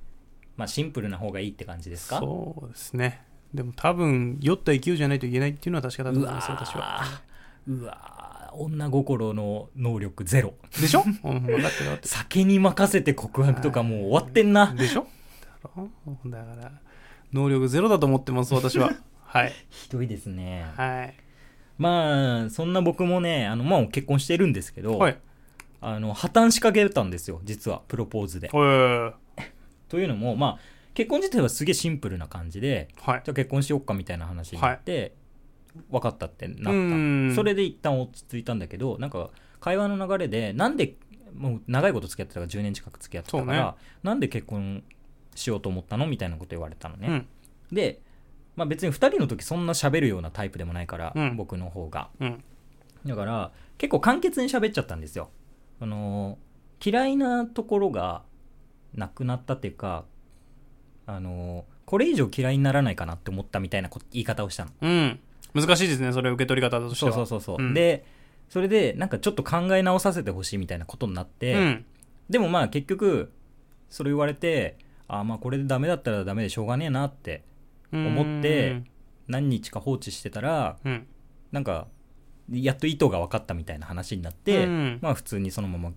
[0.60, 2.18] まあシンプルな方がいいって感じですか？
[2.18, 3.22] そうですね。
[3.54, 7.00] でも多分酔った勢いじゃないといけないっていうのは確かだとう思いますわ私は。
[7.68, 8.54] ーうわー。
[8.54, 10.54] 女心の能力ゼロ。
[10.80, 11.04] でしょ、
[12.02, 14.66] 酒に任せて告白とかもう終わってんな。
[14.72, 14.76] る。
[14.78, 15.06] でしょ？
[15.62, 15.88] だろ
[16.26, 16.72] だから
[17.32, 18.92] 能力ゼロだと思ってます私は。
[19.24, 19.52] はい。
[19.70, 20.66] ひどいですね。
[20.76, 21.14] はい。
[21.78, 25.18] まあ、そんな僕もね、あの、まあ結婚してるんですけど、はい。
[25.80, 28.50] あの、破綻しかけたんですよ、実は、プロポーズで。
[29.90, 30.58] というのもまあ
[30.94, 33.22] 結婚自体はすげえシンプルな感じではい。
[33.24, 35.14] じゃあ結婚しよっかみたいな話になって、
[35.90, 36.70] 分かったってなった。
[36.70, 37.32] うん。
[37.34, 40.96] それで一旦落ち着いたんだけどなんか会話の流れでなんで
[41.34, 43.58] もう長いこと付き合ってたから10年近く付き合ってたかそうね。
[43.58, 44.82] ら、なんで結婚
[45.34, 47.26] しようと思ったのみたいなこと言われたのね、うん。
[47.72, 48.00] で、
[48.56, 51.36] まあ、別に2人の時そんな喋るようなタイプでもないから、うん。
[51.36, 52.10] 僕の方が。
[52.20, 52.44] うん。
[53.06, 55.30] だから結構簡潔に喋っちゃったんですよ。
[55.80, 56.36] あの
[56.84, 58.22] 嫌いなところが
[58.94, 60.04] なくなったっていうか
[61.06, 64.70] あのこれ以上嫌いにならないかなって思ったみたいなこ言い方をしたの。
[64.80, 65.20] うん。
[65.54, 67.74] 難しいですねそれ受け取り方としてそうはそうそうそう、うん。
[67.74, 68.04] で
[68.48, 71.84] それでなんかちょっと考え直させてほしいみたいなことになって、うん。
[72.28, 73.32] でもまあ結局
[73.88, 77.42] それ言われてあまあこれでダメだったらダメでしょうがねえなって
[77.92, 78.82] 思って
[79.26, 81.06] 何日か放置してたらうん。
[81.50, 81.88] なんか
[82.52, 84.98] やっと意図が分かったみたいな話になって、うん。
[85.02, 85.92] まあ普通にそのまま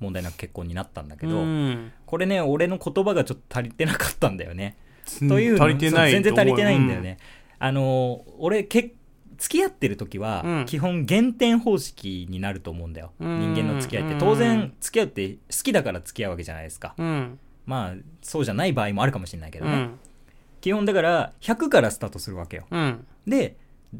[0.00, 1.92] 問題なく結婚になったんだけど、うん。
[2.06, 4.76] これね俺の言葉がちょっと足りてなかったんだよね、
[5.22, 5.28] うん。
[5.28, 7.18] という全然足りてないんだよね、
[7.58, 8.94] あの俺け
[9.38, 10.66] 付き合ってる時は、うん。
[10.66, 13.54] 基本減点方式になると思うんだよ、うん。
[13.54, 14.14] 人間の付き合いって。
[14.14, 14.18] うん。
[14.18, 17.38] 当然付き合うって好きだから付き合うわけじゃないですか、うん。
[17.64, 19.98] まあそうじゃない場合もあるかもしれないけどね、うん。
[20.60, 22.66] 基本だから100からスタートするわけよ。
[22.70, 23.06] うん。
[23.26, 23.56] で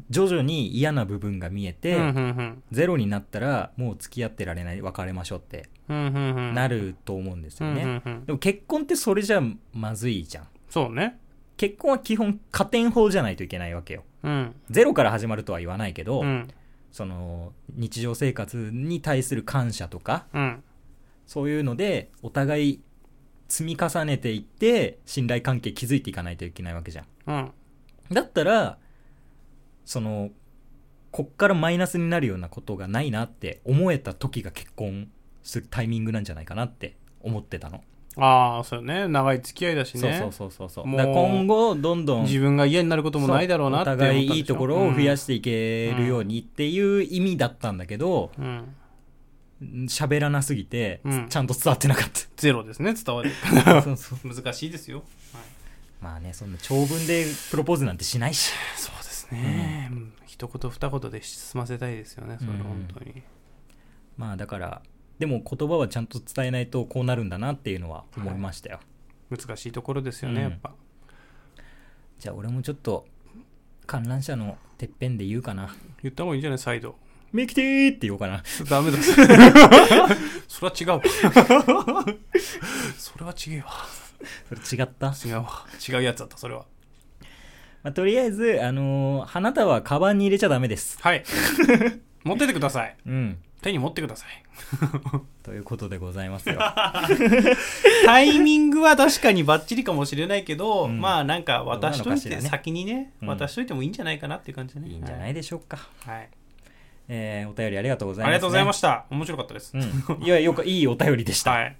[0.09, 6.53] 徐々に嫌な部分が見えて、うんうんゼロになったらもう付き合ってられない別れましょうってうんうんうん。
[6.53, 8.25] なると思うんですよね、うんうんうん。
[8.25, 9.41] でも結婚ってそれじゃ
[9.73, 10.47] まずいじゃん。
[10.69, 11.19] そうね。
[11.57, 14.03] 結婚は基本加点法じゃないといけないわけよ。
[14.23, 14.55] うん。
[14.69, 16.47] ゼロから始まるとは言わないけど、うん。
[16.91, 20.63] その日常生活に対する感謝とかうん。
[21.25, 22.81] そういうのでお互い
[23.47, 27.05] 積み重ねていって信頼関係築いていかないといけないわけじゃん。
[27.27, 27.51] うん。
[28.11, 28.77] だったら
[29.89, 30.29] その
[31.09, 35.07] こっからマイナスになるようなことがないなって思えた時が結婚
[35.41, 37.83] するタイミングなんじゃないかなって思ってたの、
[38.15, 39.07] ああそうよね。
[39.07, 40.19] 長い付き合いだしね。
[40.19, 48.75] そうそうそうそうもう今後どんどん自分が嫌になることもないだろうなってお互いいいところを増やしていけるようにっていう意味だったんだけどうん。
[49.87, 51.29] 喋らなすぎて、うん。
[51.29, 53.31] ちゃんと伝わってなかっゼロですね伝わる。
[53.65, 54.29] たそうそう。
[54.35, 55.03] 難しいですよ。
[55.99, 58.53] まあねそんな長文でプロポーズなんてしないし。
[58.77, 60.13] そうですね、うん。
[60.25, 62.57] 一言二言で済ませたいですよねそれうん。
[62.63, 63.23] 本当に、
[64.17, 64.81] まあだから
[65.17, 68.79] でも言葉はちゃんと伝えないとこうなるんだなっていうのは思いましたよ、
[69.29, 70.49] 難しいところですよね、うん。
[70.49, 70.73] やっぱ。
[72.19, 73.05] じゃあ俺もちょっと
[73.85, 75.75] 観覧車のてっぺんで言うかな。
[76.03, 76.59] 言った方がいいんじゃない？
[76.59, 76.95] 再度
[77.33, 78.43] 「ミキティ!」って言おうかな。
[78.69, 78.97] ダメだ。
[80.47, 81.01] それは違うわ。
[82.97, 83.71] それは違うわ。
[84.47, 85.65] それ違った、違うわ。
[85.87, 86.65] 違うやつだったそれは
[87.83, 90.97] まあ、とりあえずあのー花束はカバンに入れちゃダメです。
[91.01, 91.23] はい。
[92.23, 92.95] 持っててください。
[93.05, 93.37] うん。
[93.61, 94.29] 手に持ってください。
[95.43, 96.59] ということでございますよ。
[98.05, 100.99] タイミングは確かにバッチリかもしれないけど、うん。
[100.99, 102.49] まあなんか渡しといてどうなのかしらね。
[102.49, 103.27] 先にねうん。
[103.27, 104.89] 渡しといてもいいんじゃないかなっていう感じでね。
[104.89, 106.29] いいんじゃないでしょうか、はい、はい
[107.09, 109.05] えーお便りありがとうございます、ありがとうございましした。
[109.09, 111.75] 面白かったです、た、うん、いやよくいいお便りでした、はい。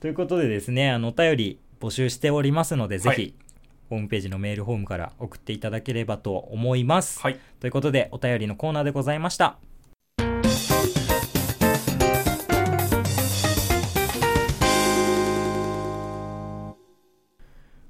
[0.00, 3.34] ということでですねあのお便り募集しておりますので、ぜひはい
[3.90, 7.40] ホームページのメールフォームから送っていただければと思います、はい。
[7.58, 9.58] ということでお便りのコーナーでございました。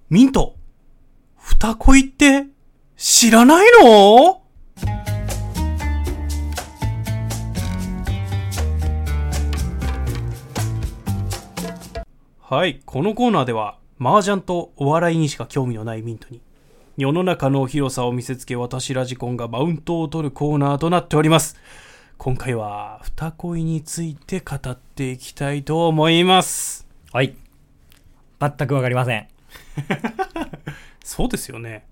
[0.09, 0.57] ミント
[1.37, 2.47] 二恋って
[2.97, 4.41] 知らないの？
[12.41, 16.41] はい、このコーナーでは、麻雀とお笑いにしか興味のないミントに、
[16.97, 21.59] 世の中の広さを見せつけ私ラジコンがマウントを取るコーナーとなっております。
[22.17, 26.89] 今回は、二恋について語っていきたいと思います。
[27.13, 27.37] はい
[28.41, 29.29] 全くわかりません
[31.05, 31.85] そうですよね。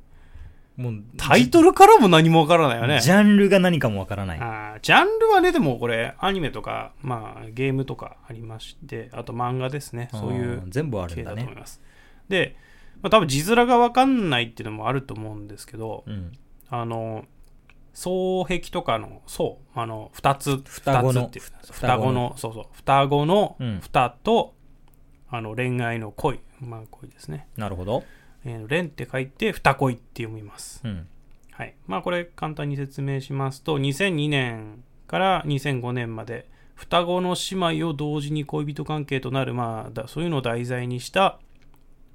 [0.78, 3.00] もうタイトルからも何もわからないよね。
[3.00, 10.08] ジャンルが何かもわからないあージャンルはね、でもこれ、アニメとか、まあ、ゲームとかありまして、あと漫画ですね。
[10.12, 11.82] そういうん全部ある系んだねだと思います。
[12.28, 12.56] で、
[13.02, 16.32] まあ、多分字面がわかんないっていうのもあると思うんですけど、うん。
[16.68, 17.24] あの、
[17.94, 21.22] 双璧とかの、そう、あの、二つ、双子の。
[21.22, 23.80] 二つっていう双子の、そうそう、双子のうん。
[23.80, 24.54] 二と、
[25.30, 27.48] あの、恋愛の恋、まあ恋ですね。
[27.56, 28.04] なるほど。
[28.44, 30.80] えー、恋って書いて、二恋って読みます。
[30.84, 31.06] うん。
[31.52, 31.74] はい。
[31.86, 41.40] まあこれ簡単に説明しますと、2002年から2005年まで、双子の姉妹を同時に恋人関係となる、まあ、だそういうのを題材にした、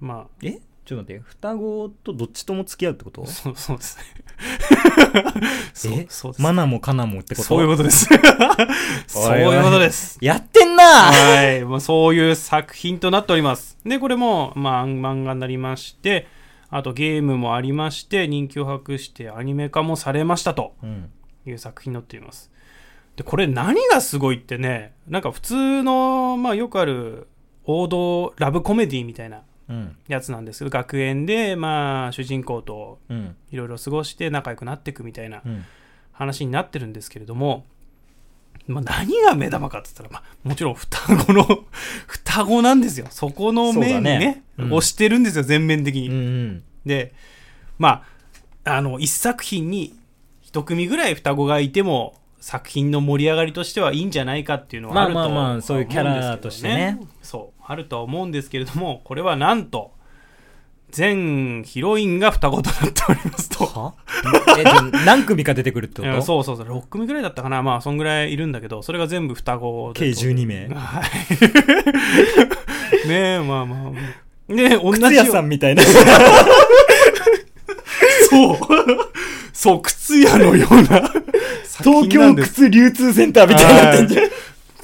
[0.03, 0.59] まえ？
[0.85, 3.23] ちょっと待って双子とどっちとも付き合うってこと？
[3.23, 4.03] あ、 そうそうですね。
[5.73, 6.05] そうえ？
[6.09, 6.41] そうです。
[6.41, 7.47] マナもカナもってこと？
[7.47, 8.07] そういうことです。
[9.07, 10.17] そういうことです。
[10.21, 11.63] やってんなはい。
[11.63, 13.77] まあ、そういう作品となっております。
[13.85, 16.27] で、これも、まあ、漫画になりまして、
[16.69, 21.09] あとゲームもありまして、人気を博してアニメ化もされましたとうん。
[21.45, 22.51] いう作品になっています。
[23.15, 27.27] で、これ何がすごいってね、なんか普通の、まあ、よくある
[27.65, 29.43] 王道ラブコメディみたいなうん。
[30.07, 33.35] やつなんですけど、学園で、まあ、主人公とうん。
[33.51, 35.65] いろいろ過ごして仲良くなっていくみたいなうん。
[36.13, 37.65] 話になってるんですけれども、
[38.67, 41.43] まあ、何が目玉かって言ったら、まあ、もちろん双子の
[42.07, 46.63] 双子なんですよそこの面にねねうん押してるんですよ全面的に、うんうん。
[46.85, 47.13] で
[47.77, 48.03] ま
[48.63, 49.93] ああの一作品に
[50.41, 56.97] 一組ぐらい双子がいても作品の盛り上がりとしてはいいんじゃないかっていうのはあるとまあまあまあそういうキャラとしてね。
[56.99, 59.93] 思うんですけどそうあるとは思うんですけれどもこれはなんと
[60.89, 63.95] 全ヒロインが双子となっておりますと。
[65.05, 66.21] 何組か出てくるってこと？
[66.21, 67.63] そうそうそう6組ぐらいだったかな。
[67.63, 70.67] まあそんぐらいいるんだけどそれが全部双子で計12名。
[70.67, 71.01] は
[73.05, 73.07] い。
[73.07, 73.79] ねえまあまあ。
[73.83, 75.81] まあねえ同じよ靴屋さんみたいな。
[78.29, 78.57] そう
[79.53, 81.09] そう靴屋のような
[81.81, 84.29] 東京靴流通センターみたいになってんじゃん。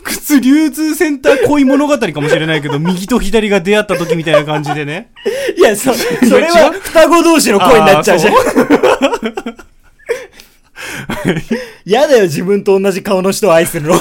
[0.03, 5.11] 靴流通センター恋物語かもしれないけど 右と左が出会った時みたいな感じでね
[5.57, 8.37] いや、そ、それは双子同士の恋になっちゃうじゃんあ。
[11.85, 13.99] やだよ、自分と同じ顔の人を愛するの。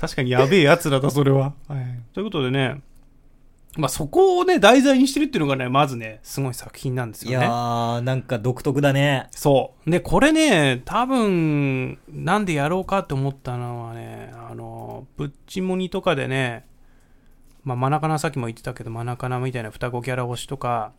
[0.00, 2.80] 確かにやべえやつらだそれは、はい、ということでね
[3.76, 9.28] まあそこをね題材にしてるっていうのがねまずねすごい作品なんですいやよねー、なんか独特だね。
[9.30, 9.90] そう。
[9.90, 16.66] で、これね、多分、なんでやろうかって思ったのはね、あの、プッチモニとかでね、
[17.62, 20.92] まあ、マナカナさっきも言ってたけど、マナカナみたいな双子キャラ推しとか、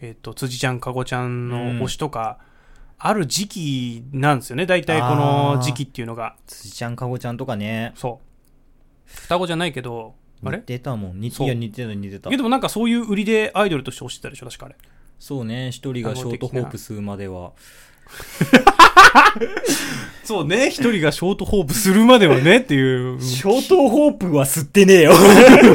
[0.00, 2.38] えっ、と、辻ちゃん、かごちゃんの推しとか、
[2.98, 6.36] ある時期なんですよね、大体この時期っていうのが。
[6.46, 7.92] 辻ちゃん、かごちゃんとかね。
[7.94, 9.10] そう。
[9.12, 10.58] 双子じゃないけど、あれ？
[10.58, 11.20] 似てたもん。
[11.20, 12.36] 似そういや、似てた、似てたいや。
[12.36, 14.76] でもなんかそういう売りでアイドルとして推してたでしょ、確かあれ。
[15.18, 17.52] そうね、一人がショートホープ吸うまでは。
[20.24, 23.20] そうね、一人がショートホープするまではねっていう。
[23.20, 25.12] ショートホープは吸ってねえよ。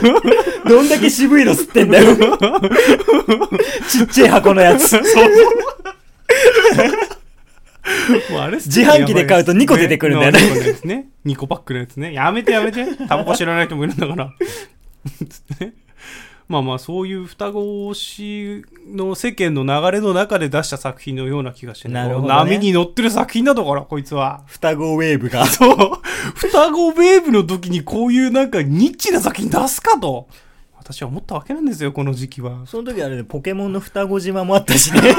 [0.67, 2.15] どんだけ渋いの吸ってんだよ。
[3.89, 4.97] ちっちゃい箱のやつ。
[8.31, 11.09] もうあれ自販機で買うと2個出てくるんだよね2個ね。
[11.25, 12.13] 2個パックのやつね。
[12.13, 12.85] やめてやめて。
[13.07, 14.33] タバコ知らない人もいるんだから。
[16.47, 21.93] まあまあ、そういう双子推しの世間の流れの中で出した作品のような気がしてね。
[21.95, 24.43] なるほどね波に乗ってる作品だとから、こいつは。
[24.47, 25.45] 双子ウェーブが。
[25.47, 25.77] そう。
[26.35, 30.27] 双子ウェーブの時にこういうなんかニッチな作品出すかと。
[30.77, 32.65] 私は思ったわけなんですよ、この時期は。
[32.65, 34.99] その時あれね、ポケモンの双子島もあったしね。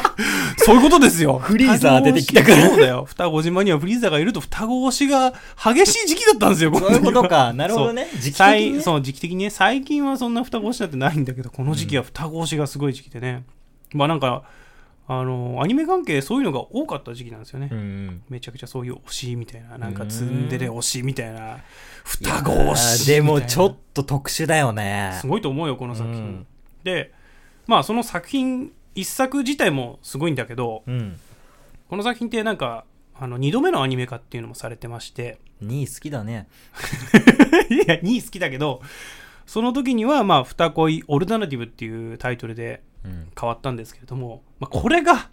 [0.58, 1.38] そういうことですよ。
[1.38, 3.04] フリーザー出てきたからそうだよ。
[3.04, 7.52] 双子島にはフリーザーがいると双子推しが激しい時期だったんですよ、そういうことか。
[7.52, 8.06] なるほどね。
[8.14, 8.80] 時期的最にね。
[8.80, 13.44] そう時期的にね最近はそんな双子推しなんてないんだけどこの時期は双子推しがすごい時期でね、
[13.92, 14.44] まあなんか
[15.08, 18.22] あのアニメ関係そういうのが多かった時期なんですよね、うんうん。
[18.28, 21.58] めちゃくちゃそういう推しみたいななんかうんツンデレ推しみたいな
[22.04, 25.18] 双子推しでもちょっと特殊だよね。
[25.20, 26.46] すごいと思うよこの作品、うん
[26.84, 27.12] で
[27.66, 31.18] まあその作品一作自体もすごいんだけどうん。
[31.88, 36.48] この作品ってなんかあの2度目のアニメ化っていうのもされてまして2位好きだね。
[37.70, 38.82] いや、2位好きだけど、
[39.46, 43.28] その時には、まあ、二恋オルタナティブっていうタイトルでうん。
[43.38, 45.28] 変わったんですけれども、まあ、これが、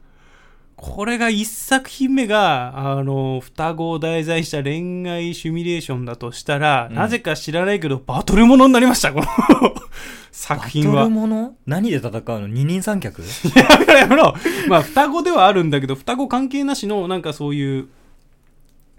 [0.82, 9.26] これが一作品目が、あの、双子を題材した恋愛シミュレーションだとしたら、うんなぜか知らないけど、バトルものになりました、この
[10.32, 11.16] 作品はバトル。
[11.16, 11.56] もの？
[11.66, 12.48] 何で戦うの？
[12.48, 13.22] 二人三脚？
[13.56, 14.34] やめろやめろ。
[14.70, 17.88] まあ、双子ではあるんだけど、双子関係なしの、なんかそういう、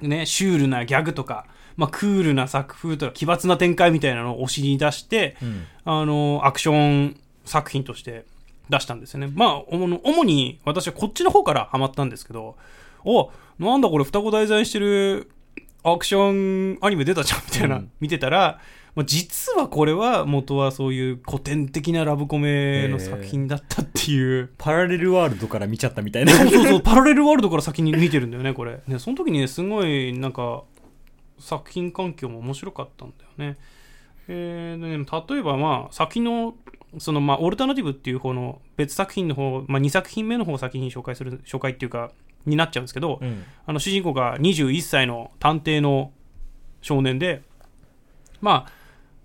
[0.03, 1.47] ね、シュールなギャグとか、
[1.79, 5.65] まあ、クールな作風とか、奇抜な展開みたいなのをお尻に出して、うん。
[5.87, 7.17] あの、アクション
[7.47, 8.27] 作品として
[8.71, 9.31] 出したんですよね。
[9.35, 12.57] まあ、主に私はこっちの方からハマったんですけど、
[13.05, 15.31] お、なんだこれ双子題材してる
[15.83, 18.61] アクションアニメ出たじゃんみたいな、うん見てたら、
[18.95, 24.51] まあ、実はこれは元はそういう古典的なラブコメの作品だったっていう。
[24.59, 26.33] パラレルワールドから見ちゃったみたいな。
[26.33, 28.81] そうそうそう、パラレルワールドから先に見てるんだよね、これ。
[28.87, 30.65] ね、その時にね、すごい、なんか、
[31.39, 33.59] 作品環境も面白かったんだよね。
[34.29, 36.55] えーでね例えば、まあ、先の、
[36.99, 42.11] その、まあ、オルタナティブっていう方の別作品の方、まあ、2作品目の方を先に紹介する、紹介っていうか、
[42.47, 43.45] になっちゃうんですけど、うん。
[43.67, 46.13] あの、主人公が21歳の探偵の
[46.81, 47.43] 少年で、
[48.41, 48.73] まあ、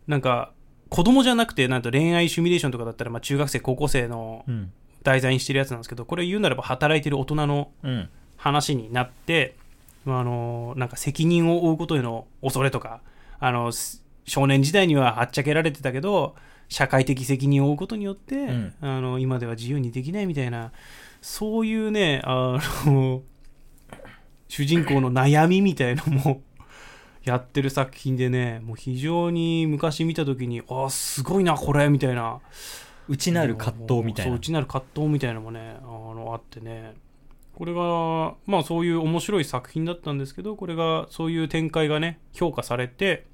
[0.07, 0.51] なんか、
[0.89, 4.71] 子供じゃなくて、なんと恋愛シミュレーションとかだったら、まあ、中学生、高校生のうん。
[5.05, 9.55] 題材にしてるやつなんですけどこれ言うならば働いてる大人のうん話になって、
[10.03, 13.01] まあ、あのなんか責任を負うことへの恐れとか
[13.39, 16.35] あのす少年時代にははっちゃけられてたけど
[16.69, 18.73] 社会的責任を負うことによって、ん。
[18.81, 20.71] あの今では自由にできないみたいな
[21.21, 23.21] そういうねあの
[24.47, 26.41] 主人公の悩みみたいのも
[27.23, 32.39] やってる作品でねもう非常に昔見た時にあすごいなこれみたいな。
[33.07, 34.35] 内なる葛藤みたいな。
[34.35, 36.93] 内なる葛藤みたいなのもねあのあってね。
[37.55, 43.25] これがまあそういう面白い作品だったんですけどこれがそういう展開がね評価されて、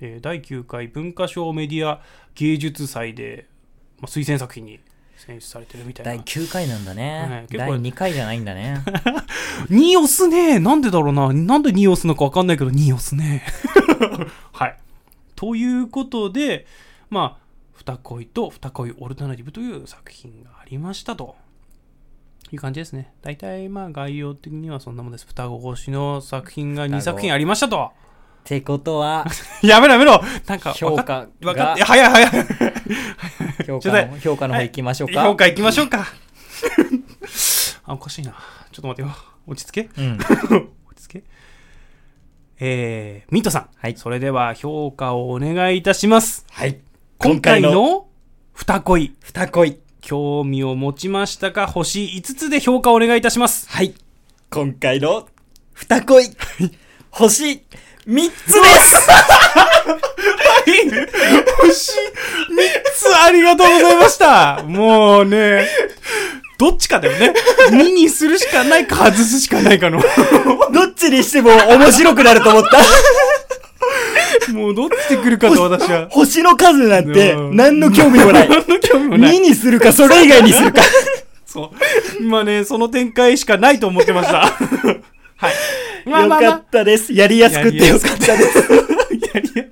[0.00, 2.00] えー第9回文化賞メディア
[2.34, 3.46] 芸術祭で、
[4.00, 4.80] まあ、推薦作品に
[5.16, 6.12] 選出されてるみたいな。
[6.12, 7.26] 第9回なんだね。
[7.28, 7.58] はい結構。
[7.58, 8.82] 第2回じゃないんだね。
[9.68, 10.58] 2押すね。
[10.58, 11.32] なんでだろうな。
[11.32, 13.44] なんで2押すのか分かんないけど2押すね。
[14.52, 14.78] はい。
[15.36, 16.66] ということで
[17.10, 21.36] まあ「二恋と二恋オルタナティブ」という作品がありましたと。
[22.52, 23.12] いう感じですね。
[23.22, 25.26] 大体まあ概要的にはそんなもんです。
[25.26, 27.92] 双子越しの作品が2双子作品ありましたと
[28.40, 29.26] ってことは
[29.62, 30.20] やめろやめろ。
[30.46, 32.46] なんか評価が分かって早い早い。
[33.66, 36.06] 評ちょうだい価の評価の方行きましょうか、評価いきましょうか。
[37.84, 38.32] あおかしいな。
[38.72, 39.16] ちょっと待ってよ。
[39.46, 39.90] 落ち着け。
[39.96, 40.16] うん。
[40.16, 40.26] 落
[40.96, 41.24] ち着け。
[42.60, 43.68] えー、ミントさん。
[43.76, 43.96] はい。
[43.96, 46.44] それでは評価をお願いいたします。
[46.50, 46.78] はい。
[47.18, 48.08] 今回の
[48.54, 49.16] 二恋。
[49.20, 49.78] 二恋。
[50.00, 51.66] 興味を持ちましたか？
[51.66, 53.68] 星5つで評価をお願いいたします。
[53.70, 53.94] はい。
[54.50, 55.28] 今回の
[55.74, 56.24] 二恋。
[57.10, 57.64] 星
[58.10, 59.08] 3つです
[61.60, 62.56] 星3
[62.92, 64.64] つありがとうございました。
[64.64, 65.68] もうね、
[66.58, 67.32] どっちかだよね。
[67.70, 70.00] 2にするしかないか外すしかないかの。
[70.72, 76.08] どっちにしても面白くなると思ったもうどっちで来るかと私は。
[76.10, 80.82] 星の数なんてうん何の興味もない何の興味もない2にするかそれ以外にするか
[81.46, 81.70] そう。
[82.20, 84.40] 今ね、その展開しかないと思ってました。
[84.40, 85.52] はい。
[86.04, 86.52] まあよまあまあ。
[86.52, 87.12] かったです。
[87.12, 88.58] やりやすくてよかったです。
[89.34, 89.64] やりや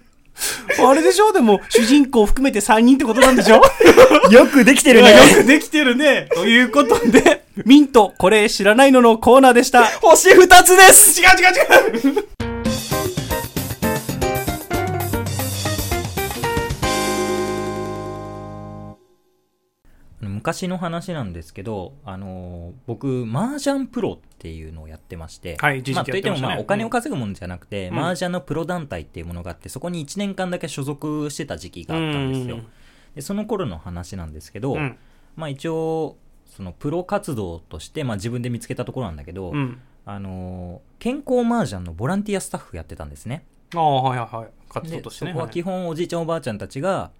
[0.88, 1.32] あれでしょ？
[1.32, 3.60] でも、主人公含めて3人ってことなんでしょ？
[4.30, 5.10] よくできてるね。
[5.10, 6.28] よくできてるね。
[6.34, 9.84] ということで、ミント、これ知らないののコーナーでした。
[10.00, 11.20] 星2つです。
[11.20, 12.37] 違う違う違う
[20.38, 32.66] 昔の話なんですけど、あのー僕麻雀プロっていうのをやってまして、はいまあ、といってもまあお金を稼ぐもんじゃなくて、うん麻雀のプロ団体っていうものがあってそこに1年間だけ所属してた時期があったんですようん
[33.14, 34.96] でその頃の話なんですけど、うん。
[35.34, 39.80] まあ、一応そのプロ活動として、まあ、自分で見つけたところなんだけど、うん。
[40.06, 44.48] あのー健康麻雀のボランティアスタッフやってたんですねああ、はいはいはい。
[44.68, 45.30] 活動でとしてね。
[45.32, 47.10] そこは基本おじいちゃんおばあちゃんたちが、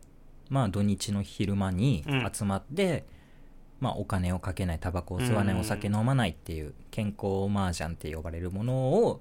[0.48, 2.30] まあ、土日の昼間にうん。
[2.32, 3.04] 集まって、
[3.80, 9.20] まあ、お金をかけないタバコを吸わない、うんお酒飲まないっていう健康麻雀って呼ばれるものを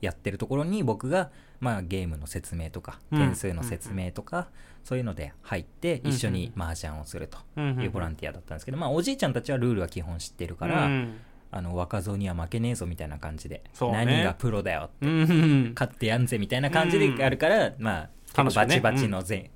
[0.00, 3.18] やってるところに僕が、まあ、ゲームの説明とかうん。
[3.18, 4.48] 点数の説明とか、
[4.84, 11.18] そういうので入ってうん一緒に麻雀をするとうんいうボランティアだったんですけど、まあ、おじいちゃんたちはルールは基本知ってるから、うん。
[11.52, 15.72] あの若造には負けねえぞみたいな感じで、何がプロだようん。
[15.74, 19.50] 勝ってやんぜみたいな感じでやるから、まあバチバチのぜ、ね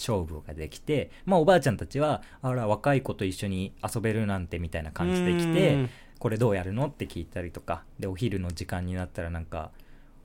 [0.00, 5.90] 勝負ができて、まあ、おばあちゃんたちはあら若い子と一緒に遊べるなんてみたいな感じで来て、うん。
[6.20, 9.70] これどうやるのって聞いたりとかでお昼の時間になったらなんか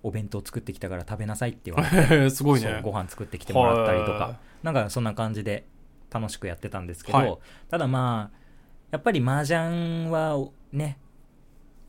[0.03, 2.81] お弁当作ってきたから食べなさいって言われて すごいね。
[2.83, 5.65] ご飯作ってきてもらったりとはかなんかそんな感じで
[6.11, 7.37] 楽しくやってたんですけど、はい。
[7.69, 8.37] ただまあ
[8.91, 10.99] やっぱり麻雀はおね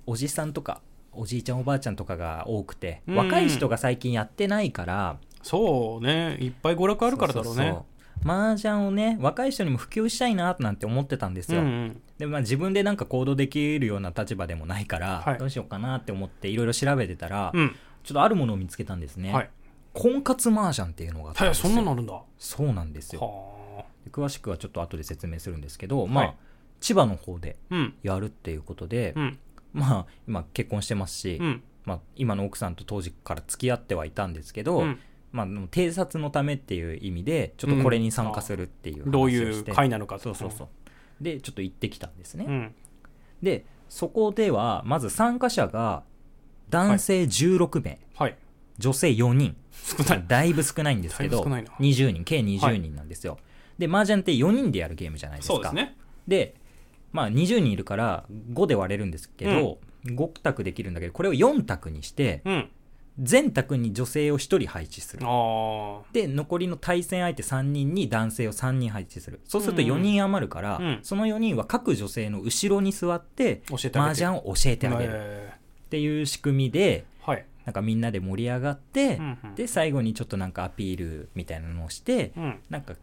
[0.06, 3.16] おじさんとかおじいちゃんおばあちゃんとかが多くて、うん。
[3.16, 6.36] 若い人が最近やってないからそうね。
[6.40, 7.56] いっぱい娯楽あるからだろうね。
[7.56, 7.84] そうそうそう
[8.24, 17.76] 麻雀をね若い人にも普及したいななんて思ってたんですよ、うんうんでまあ、自分でなんか行動できるような立場でもないから、はいどうしようかなって思っていろいろ調べてたら、うん。
[18.02, 19.50] ちょっとあるものを見つけたんですね、はい。
[19.92, 22.12] 婚活麻雀っていうのがあったんはい、ですよそんなのあるんだ。
[22.14, 23.20] はそうなんですよ
[23.78, 23.84] あ。
[24.10, 26.36] 詳しくはちょっと後で説明するんですけど、まあ、はい
[26.80, 27.94] 千葉の方でうん。
[28.02, 29.38] やるっていうことで、うん。
[29.74, 31.62] まあ今結婚してますし、うん。
[31.84, 34.98] まあ、今の奥さんと当時から付き合ってはいたんですけど、うん
[35.32, 40.68] まあ、偵察のためっていう意味でちょっとこれに参加するっていう話をして、どういう会なのかとそうそうそう。
[41.20, 42.74] でちょっと行ってきたんですね、うん。
[43.42, 46.04] でそこではまず参加者が
[46.70, 48.36] 男性16名、はい。
[48.78, 50.24] 女性4人少ない。
[50.26, 51.70] だいぶ少ないんですけどだいぶ少ないな。
[51.80, 52.24] 20人。
[52.24, 53.38] 計は20い人なんですよ、
[53.78, 55.54] で麻雀って4人でやるゲームじゃないですか。
[55.54, 55.96] そうですね。
[56.26, 56.54] で
[57.12, 62.70] まあ20人いるから5で割れるんですけど、5択できるんだけどこれを4択にしてうん。
[63.18, 65.26] 全卓に女性を1人配置する。
[65.26, 69.40] あで残りの対戦相手3人に男性を3人配置する。
[69.44, 69.88] そうするとうん。
[69.88, 70.98] 4人余るから、うん。
[71.02, 75.12] その4人は各女性の後ろに座って麻雀を教えてあげる。
[75.14, 75.54] え
[75.86, 82.60] っていう仕組みでーはい、なんかみんなで盛り上がって、うんうんで最後にちょっとなんかアピールみたいなのをして、うん。
[82.68, 82.94] なんか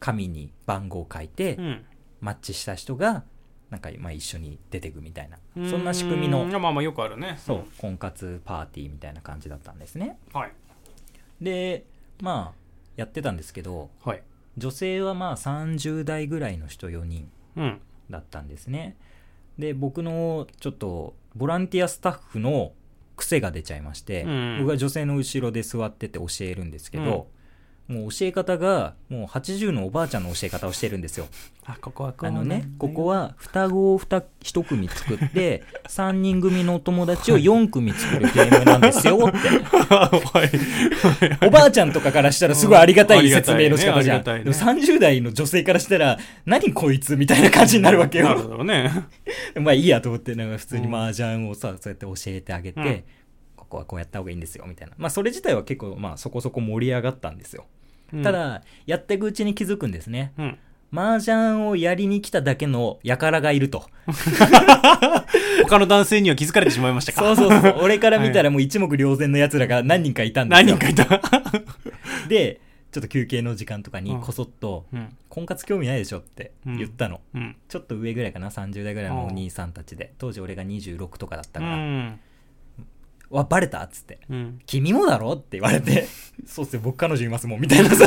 [0.00, 1.84] 紙に番号を書いて、うん。
[2.20, 3.22] マッチした人が
[3.70, 5.38] なんかまあ一緒に出てくみたいな。
[5.68, 7.38] そんな仕組みのうんまあまあよくあるね。
[7.44, 10.18] そう婚活パーティーみたいな感じだったんですね。
[10.32, 10.52] はい。
[11.40, 11.84] で
[12.20, 12.58] まあ
[12.96, 14.22] やってたんですけどはい。
[14.56, 17.80] 女性はまあ30代ぐらいの人4人うん。
[18.10, 18.96] だったんですね。
[19.58, 22.72] で僕のちょっとボランティアスタッフの
[23.16, 24.56] 癖が出ちゃいまして、うん。
[24.60, 27.28] 僕は女性の後ろで座ってて教えるんですけど、
[27.88, 31.26] もう教え方がもう80のおばあちゃんの教え方をしてるんですよ。
[31.64, 39.38] あここはこうあのねここは双子を 2, 一組作って 3人組のお友達を4組作るゲームなんですよって。
[39.38, 40.44] は
[41.42, 44.38] いおばあちゃんとかからしたらすごいありがたい説明の仕方じゃん、ありがたい。
[44.40, 48.90] ねでも30代の女性からしたら何こいつみたいな感じになるわけなるよほどね。
[49.56, 53.02] まあいいやと思ってなんか普通に麻雀をさそうやって教えてあげて、うん。
[53.56, 54.94] ここはこうやった方がいいんですよみたいな。
[54.96, 57.66] まあそれ自体は結構まあそこそこ盛り上がったんですよ、
[58.22, 60.32] ただやっていくうちに気づくんですね。
[60.38, 60.58] うん。
[60.90, 63.84] 麻雀をやりに来ただけの輩がいると。
[65.64, 67.20] 他の男性には気づかれてしまいましたか？
[67.20, 67.76] そうそうそう。
[67.84, 70.66] 俺から見たらもう一目瞭然の奴らが何人かいたんですよ。
[70.66, 71.20] 何人かいた？
[72.28, 74.04] でちょっと休憩の時間とかうん。
[74.04, 77.56] にこそっとうん「婚活興味ないでしょ」って言ったの、うん。
[77.68, 80.12] ちょっと上ぐらいかな？30代ぐらいのお兄さんたちで。
[80.18, 82.18] 当時俺が26とかだったうから「ん
[83.30, 84.20] わバレた?」っつって。
[84.30, 86.06] うん「君もだろ?」って言われて
[86.46, 86.80] 「そうっすよ。
[86.82, 88.06] 僕彼女いますもん」みたいなさ。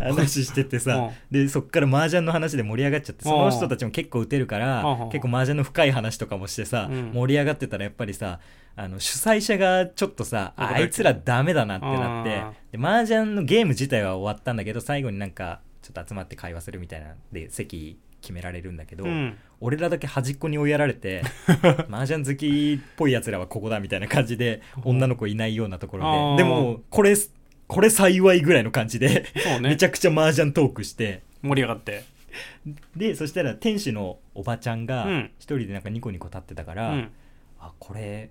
[0.00, 1.10] 話しててさ。
[1.30, 5.10] でそっから麻雀の話で盛り上がっちゃってその人たちも結構打てるからうん。
[5.10, 7.12] 結構麻雀の深い話とかもしてさうん。
[7.12, 8.40] 盛り上がってたらやっぱりさ
[8.76, 12.42] あの主催者がちょっとさうんあいつらダメだなってなって
[12.74, 12.80] うん。
[12.82, 19.38] で麻雀のゲーム自体は終わったんだけど最後になんかちょっと集まって会話するみたいなんで席決められるんだけど、うん。
[19.60, 21.22] 俺らだけ端っこに追いやられて
[21.90, 26.36] 麻雀好きっぽいやつらはここだみたいな感じで女の子いないようなとこあろー。
[26.36, 27.14] ででもこれ
[27.68, 29.24] これ幸いぐらいの感じでね。
[29.60, 31.22] めちゃくちゃ麻雀トークして。
[31.42, 32.02] 盛り上がって。
[32.96, 35.30] でそしたら店主のおばちゃんがうん。
[35.38, 37.12] 一人でなんかニコニコ立ってたから、うん。
[37.60, 38.30] あこれ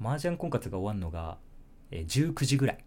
[0.00, 1.36] 麻雀婚活が終わるのが、
[1.90, 2.78] えー19時ぐらい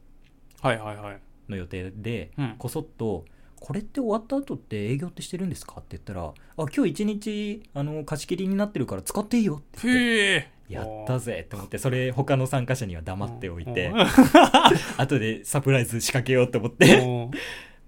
[0.61, 1.19] はいはいはい。
[1.49, 2.55] の予定で、うん。
[2.57, 3.23] こそっと
[3.59, 9.95] 「これって終わった後って営業ってしてるんですか?」って言ったら「あ今日一日あの貸し切りになってるから使っていいよ」って言っ
[10.41, 10.57] て。
[10.69, 13.99] やったぜって思ってそれ他の参加者には黙っておいてうん
[15.01, 17.31] 後でサプライズ仕掛けようと思ってうん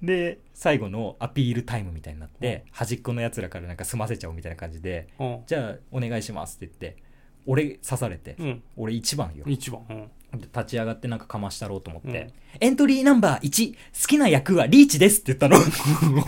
[0.01, 7.03] で最後のアピールタイムみたいになって端っこのやつらからなんか済ませちゃおうみたいな感じでうんじゃあお願いしますって言って
[7.49, 8.63] 俺刺されてうん。
[8.77, 9.43] 俺1番よ。
[9.47, 9.81] 一番。
[9.89, 10.11] うん。
[10.37, 12.29] で立ち上がってなんかかましたろうと思って、
[12.59, 15.57] エントリーナンバー1好きな役はリーチですって言ったの。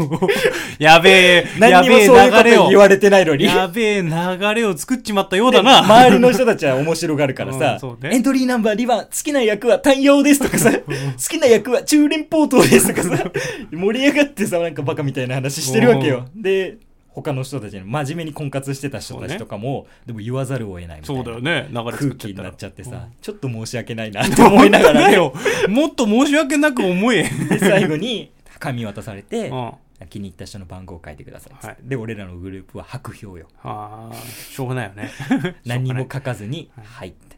[0.79, 2.69] やべえ 何にもそういうこと流れを。
[2.69, 3.45] 言われてないのに。
[3.45, 4.09] やべえ流
[4.55, 5.83] れを作っちまったようだな。
[5.83, 8.15] 周りの人たちは面白がるからさ、うんそうね。
[8.15, 10.87] エントリーナンバー2番、好きな役は太陽ですとかさ、好
[11.29, 13.31] きな役は中連ポートですとかさ、
[13.71, 16.25] 盛り上がってさ、なんかバカみたいな話してるわけよ。
[16.35, 16.77] で、
[17.13, 21.69] 他の人たちに、真面目に婚活してた人たちとかも、でも言わざるを得ないみたいなそうだよね。
[21.69, 27.23] 流れ空気になっちゃってさ、うんちょっと申し訳ないなって思いながらね、もっと申し訳なく思え。
[27.23, 29.73] で最後に紙渡されて、うん。
[30.09, 31.77] 気に入った人の番号を書いてくださいっつって、はい。
[31.83, 33.47] で、俺らのグループは白票よ。
[33.61, 35.11] ああしょうがないよね。
[35.63, 37.37] 何にも書かずにはい「はい」って。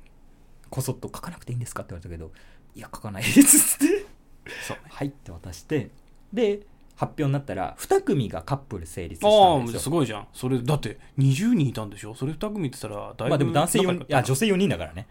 [0.69, 2.31] こそっと書かなくていいんですかって言われたけど
[2.73, 4.05] 「いや書かないです」って。
[4.65, 5.89] そう「はい」って渡して。
[6.31, 6.61] で
[7.03, 9.79] 発表になったら2組がカップル成立したんですよ。
[9.79, 10.27] すごいじゃん。
[10.33, 12.15] それだって20人いたんでしょ？
[12.15, 14.15] それ2組って言ったらだいぶまあでも男性4仲良かった。
[14.15, 15.07] な人あ女性4人だからね。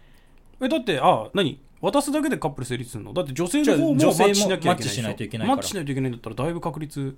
[0.60, 1.60] えだってあ何？
[1.80, 3.12] 渡すだけでカップル成立するの？
[3.12, 5.56] だって女性の方もマッチしなきゃいけないマッチしないといけないから。
[5.56, 7.16] マッチしないといけないんだったらだいぶ確率。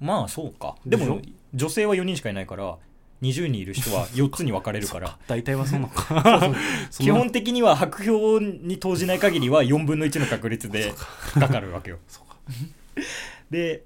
[0.00, 0.76] まあそうか。
[0.84, 1.20] でも
[1.54, 2.76] 女性は4人しかいないから
[3.22, 5.16] 20人いる人は4つに分かれるから。
[5.26, 6.52] 大体はそうなのか。
[6.90, 10.92] 基本的には白票に投じない限りは4分の1の確率で
[11.32, 11.98] かかるわけよ。
[13.50, 13.84] で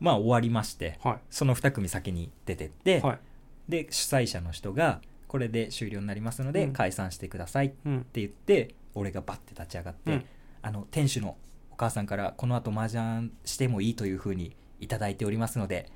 [0.00, 1.18] まあ終わりましてはい。
[1.30, 3.18] その2組先に出てって、はい。
[3.68, 6.72] で主催者の人がこれで終了になりますのでうん。
[6.72, 8.06] 解散してくださいってうん。
[8.12, 10.24] 言って、俺がバッて立ち上がって、うん。
[10.62, 11.36] あの店主の
[11.70, 15.90] お母さんからこの後麻雀してもいいというふうにいただいておりますので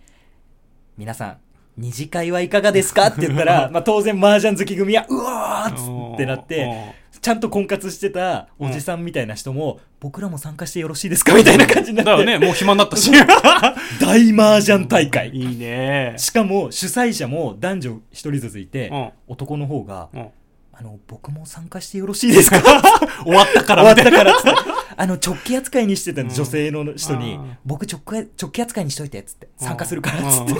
[0.97, 1.39] 皆さん
[1.77, 3.07] 二次会はいかがですか？
[3.09, 11.35] って言ったら まあ当然麻雀好き組はうわーっつってなってちゃんと婚活してたおじさんみたいな人も、僕らも参加してよろしいですか？
[11.35, 12.45] みたいな感じになって、だね。
[12.45, 13.11] もう暇になったし。
[14.01, 15.29] 大麻雀大会。
[15.31, 16.15] いいね。
[16.17, 19.11] しかも主催者も男女一人ずついて、うん。
[19.29, 20.29] 男の方がうん。
[20.73, 22.59] あの僕も参加してよろしいですか？
[23.25, 24.51] 終わったか終わったからっつって。
[24.97, 30.45] あの直帰扱いにしてたうん女性の人に、僕直帰直帰扱いにしといてっつって参加するからっつうん。
[30.47, 30.55] って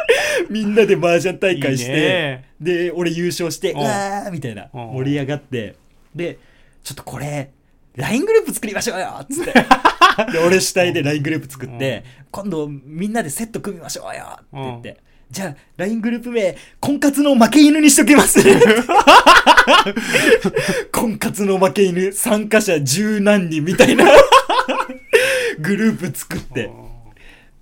[0.50, 2.44] みんなで麻雀大会していいね。
[2.60, 4.86] で俺優勝してうわーみたいなうん。
[4.94, 5.76] 盛り上がって
[6.14, 6.38] で
[6.82, 7.50] ちょっとこれ
[7.96, 9.52] LINE グループ作りましょうよっつって。
[10.32, 14.96] で俺主体で LINE グループ作って今度みんなでセット組みましょうよって言って。
[15.30, 18.40] じゃあ LINE グループ名婚活の負け犬にしときます。
[20.90, 24.06] 婚活の負け犬参加者十何人みたいな。
[25.60, 26.70] グループ作って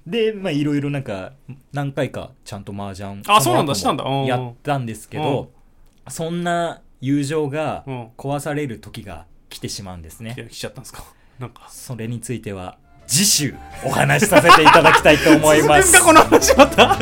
[0.07, 1.33] でまあいろいろなんか
[1.73, 3.75] 何回かちゃんと麻雀あそうなんだ。
[3.75, 4.05] したんだ。
[4.05, 4.25] うん。
[4.27, 5.51] やったんですけど
[6.09, 8.09] そんな友情がうん。
[8.17, 10.35] 壊される時が来てしまうんですね。
[10.51, 11.03] 来ちゃったんですか？
[11.39, 11.67] なんか。
[11.69, 13.55] それについては次週
[13.85, 15.93] お話しさせていただきたいと思います。
[15.99, 16.23] 続くんか？
[16.25, 16.99] この話また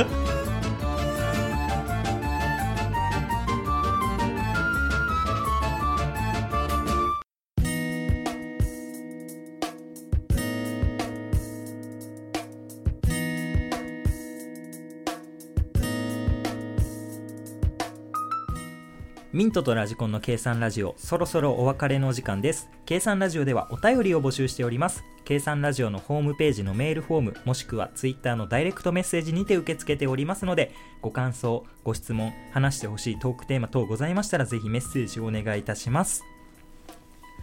[19.35, 22.71] ミントとラジコンの計算ラジオそろそろお別れのお時間です。
[22.87, 25.03] 計算ラジオではお便りを募集しております。
[25.25, 30.71] 計算ラジオのホームページのメールフォームもしくはツイッターのダイレクトメッセージにて受け付けておりますので
[31.03, 36.23] ご感想ご質問話してほしいトークテーマ等ございましたらぜひメッセージをお願いいたします。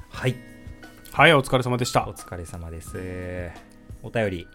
[0.08, 0.36] はい。
[1.12, 2.08] はいお疲れ様でした。
[2.08, 3.52] お疲れ様です。
[4.02, 4.48] お便り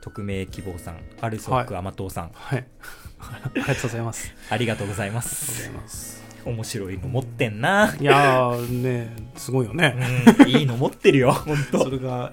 [0.00, 2.66] 匿名希望さんアルソック甘党さん、はい。
[3.20, 4.32] ありがとうございます。
[4.48, 7.94] ありがとうございまありがとうごすざいます面白いの持ってんな。
[8.00, 9.96] いやーねすごいよね。
[10.40, 11.32] うんいいの持ってるよ。
[11.46, 11.84] 本当。
[11.84, 12.32] それが。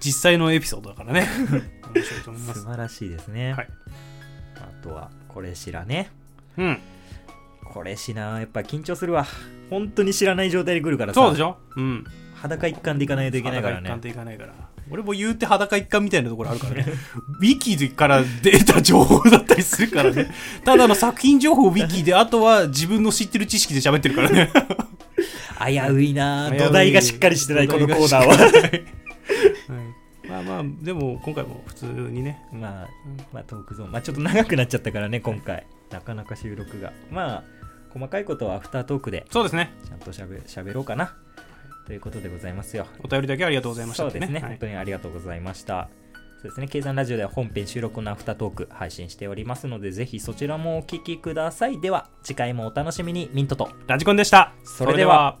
[0.00, 1.26] 実際のエピソードだからね。
[1.94, 2.60] 面白いと思います。
[2.60, 3.68] 素晴らしいですね、はい。
[4.56, 6.10] あとはこれ知らね。
[6.56, 6.78] うん。
[7.72, 9.26] これ知らやっぱ緊張するわ。
[9.70, 11.20] 本当に知らない状態で来るからさ。
[11.20, 11.56] そうでしょ？
[11.76, 12.04] うん。
[12.34, 13.88] 裸一貫でいかないといけないからね。
[13.88, 14.52] 裸一貫でいかないから
[14.90, 16.86] 俺も言うて裸一貫みたいなところあるからね。
[17.40, 20.30] ウィキから出た情報だったりするからね。
[20.64, 24.50] ただの作品情報ウィキであとは自分の知ってる知識で喋ってるからね。
[25.64, 28.36] 危ういな土台がしっかりしてないこのコーナーは。
[28.36, 28.84] はい。
[30.28, 32.42] まあまあでも今回も普通にね。
[32.52, 32.88] まあ、
[33.32, 33.92] まあトークゾーン。
[33.92, 35.66] まあちょっと長くなっちゃったからね今回。
[35.90, 36.92] なかなか収録が。
[37.10, 37.44] まあ
[37.90, 39.26] 細かいことはアフタートークで。
[39.30, 39.72] そうですね。
[39.86, 41.14] ちゃんとしゃべしゃべろうかな
[41.92, 42.86] ということでございますよ。
[43.04, 44.04] お便りだけありがとうございました。
[44.04, 45.90] そうですね、はい本当にありがとうございました。
[46.40, 46.66] そうですね。
[46.66, 51.82] 計算ラジオでは本編収録のアフタートーク配信しておりますのでぜひそちらもお聞きください。
[51.82, 53.28] では次回もお楽しみに。
[53.34, 53.68] ミントと。
[53.86, 54.54] ラジコンでした。
[54.64, 55.38] それでは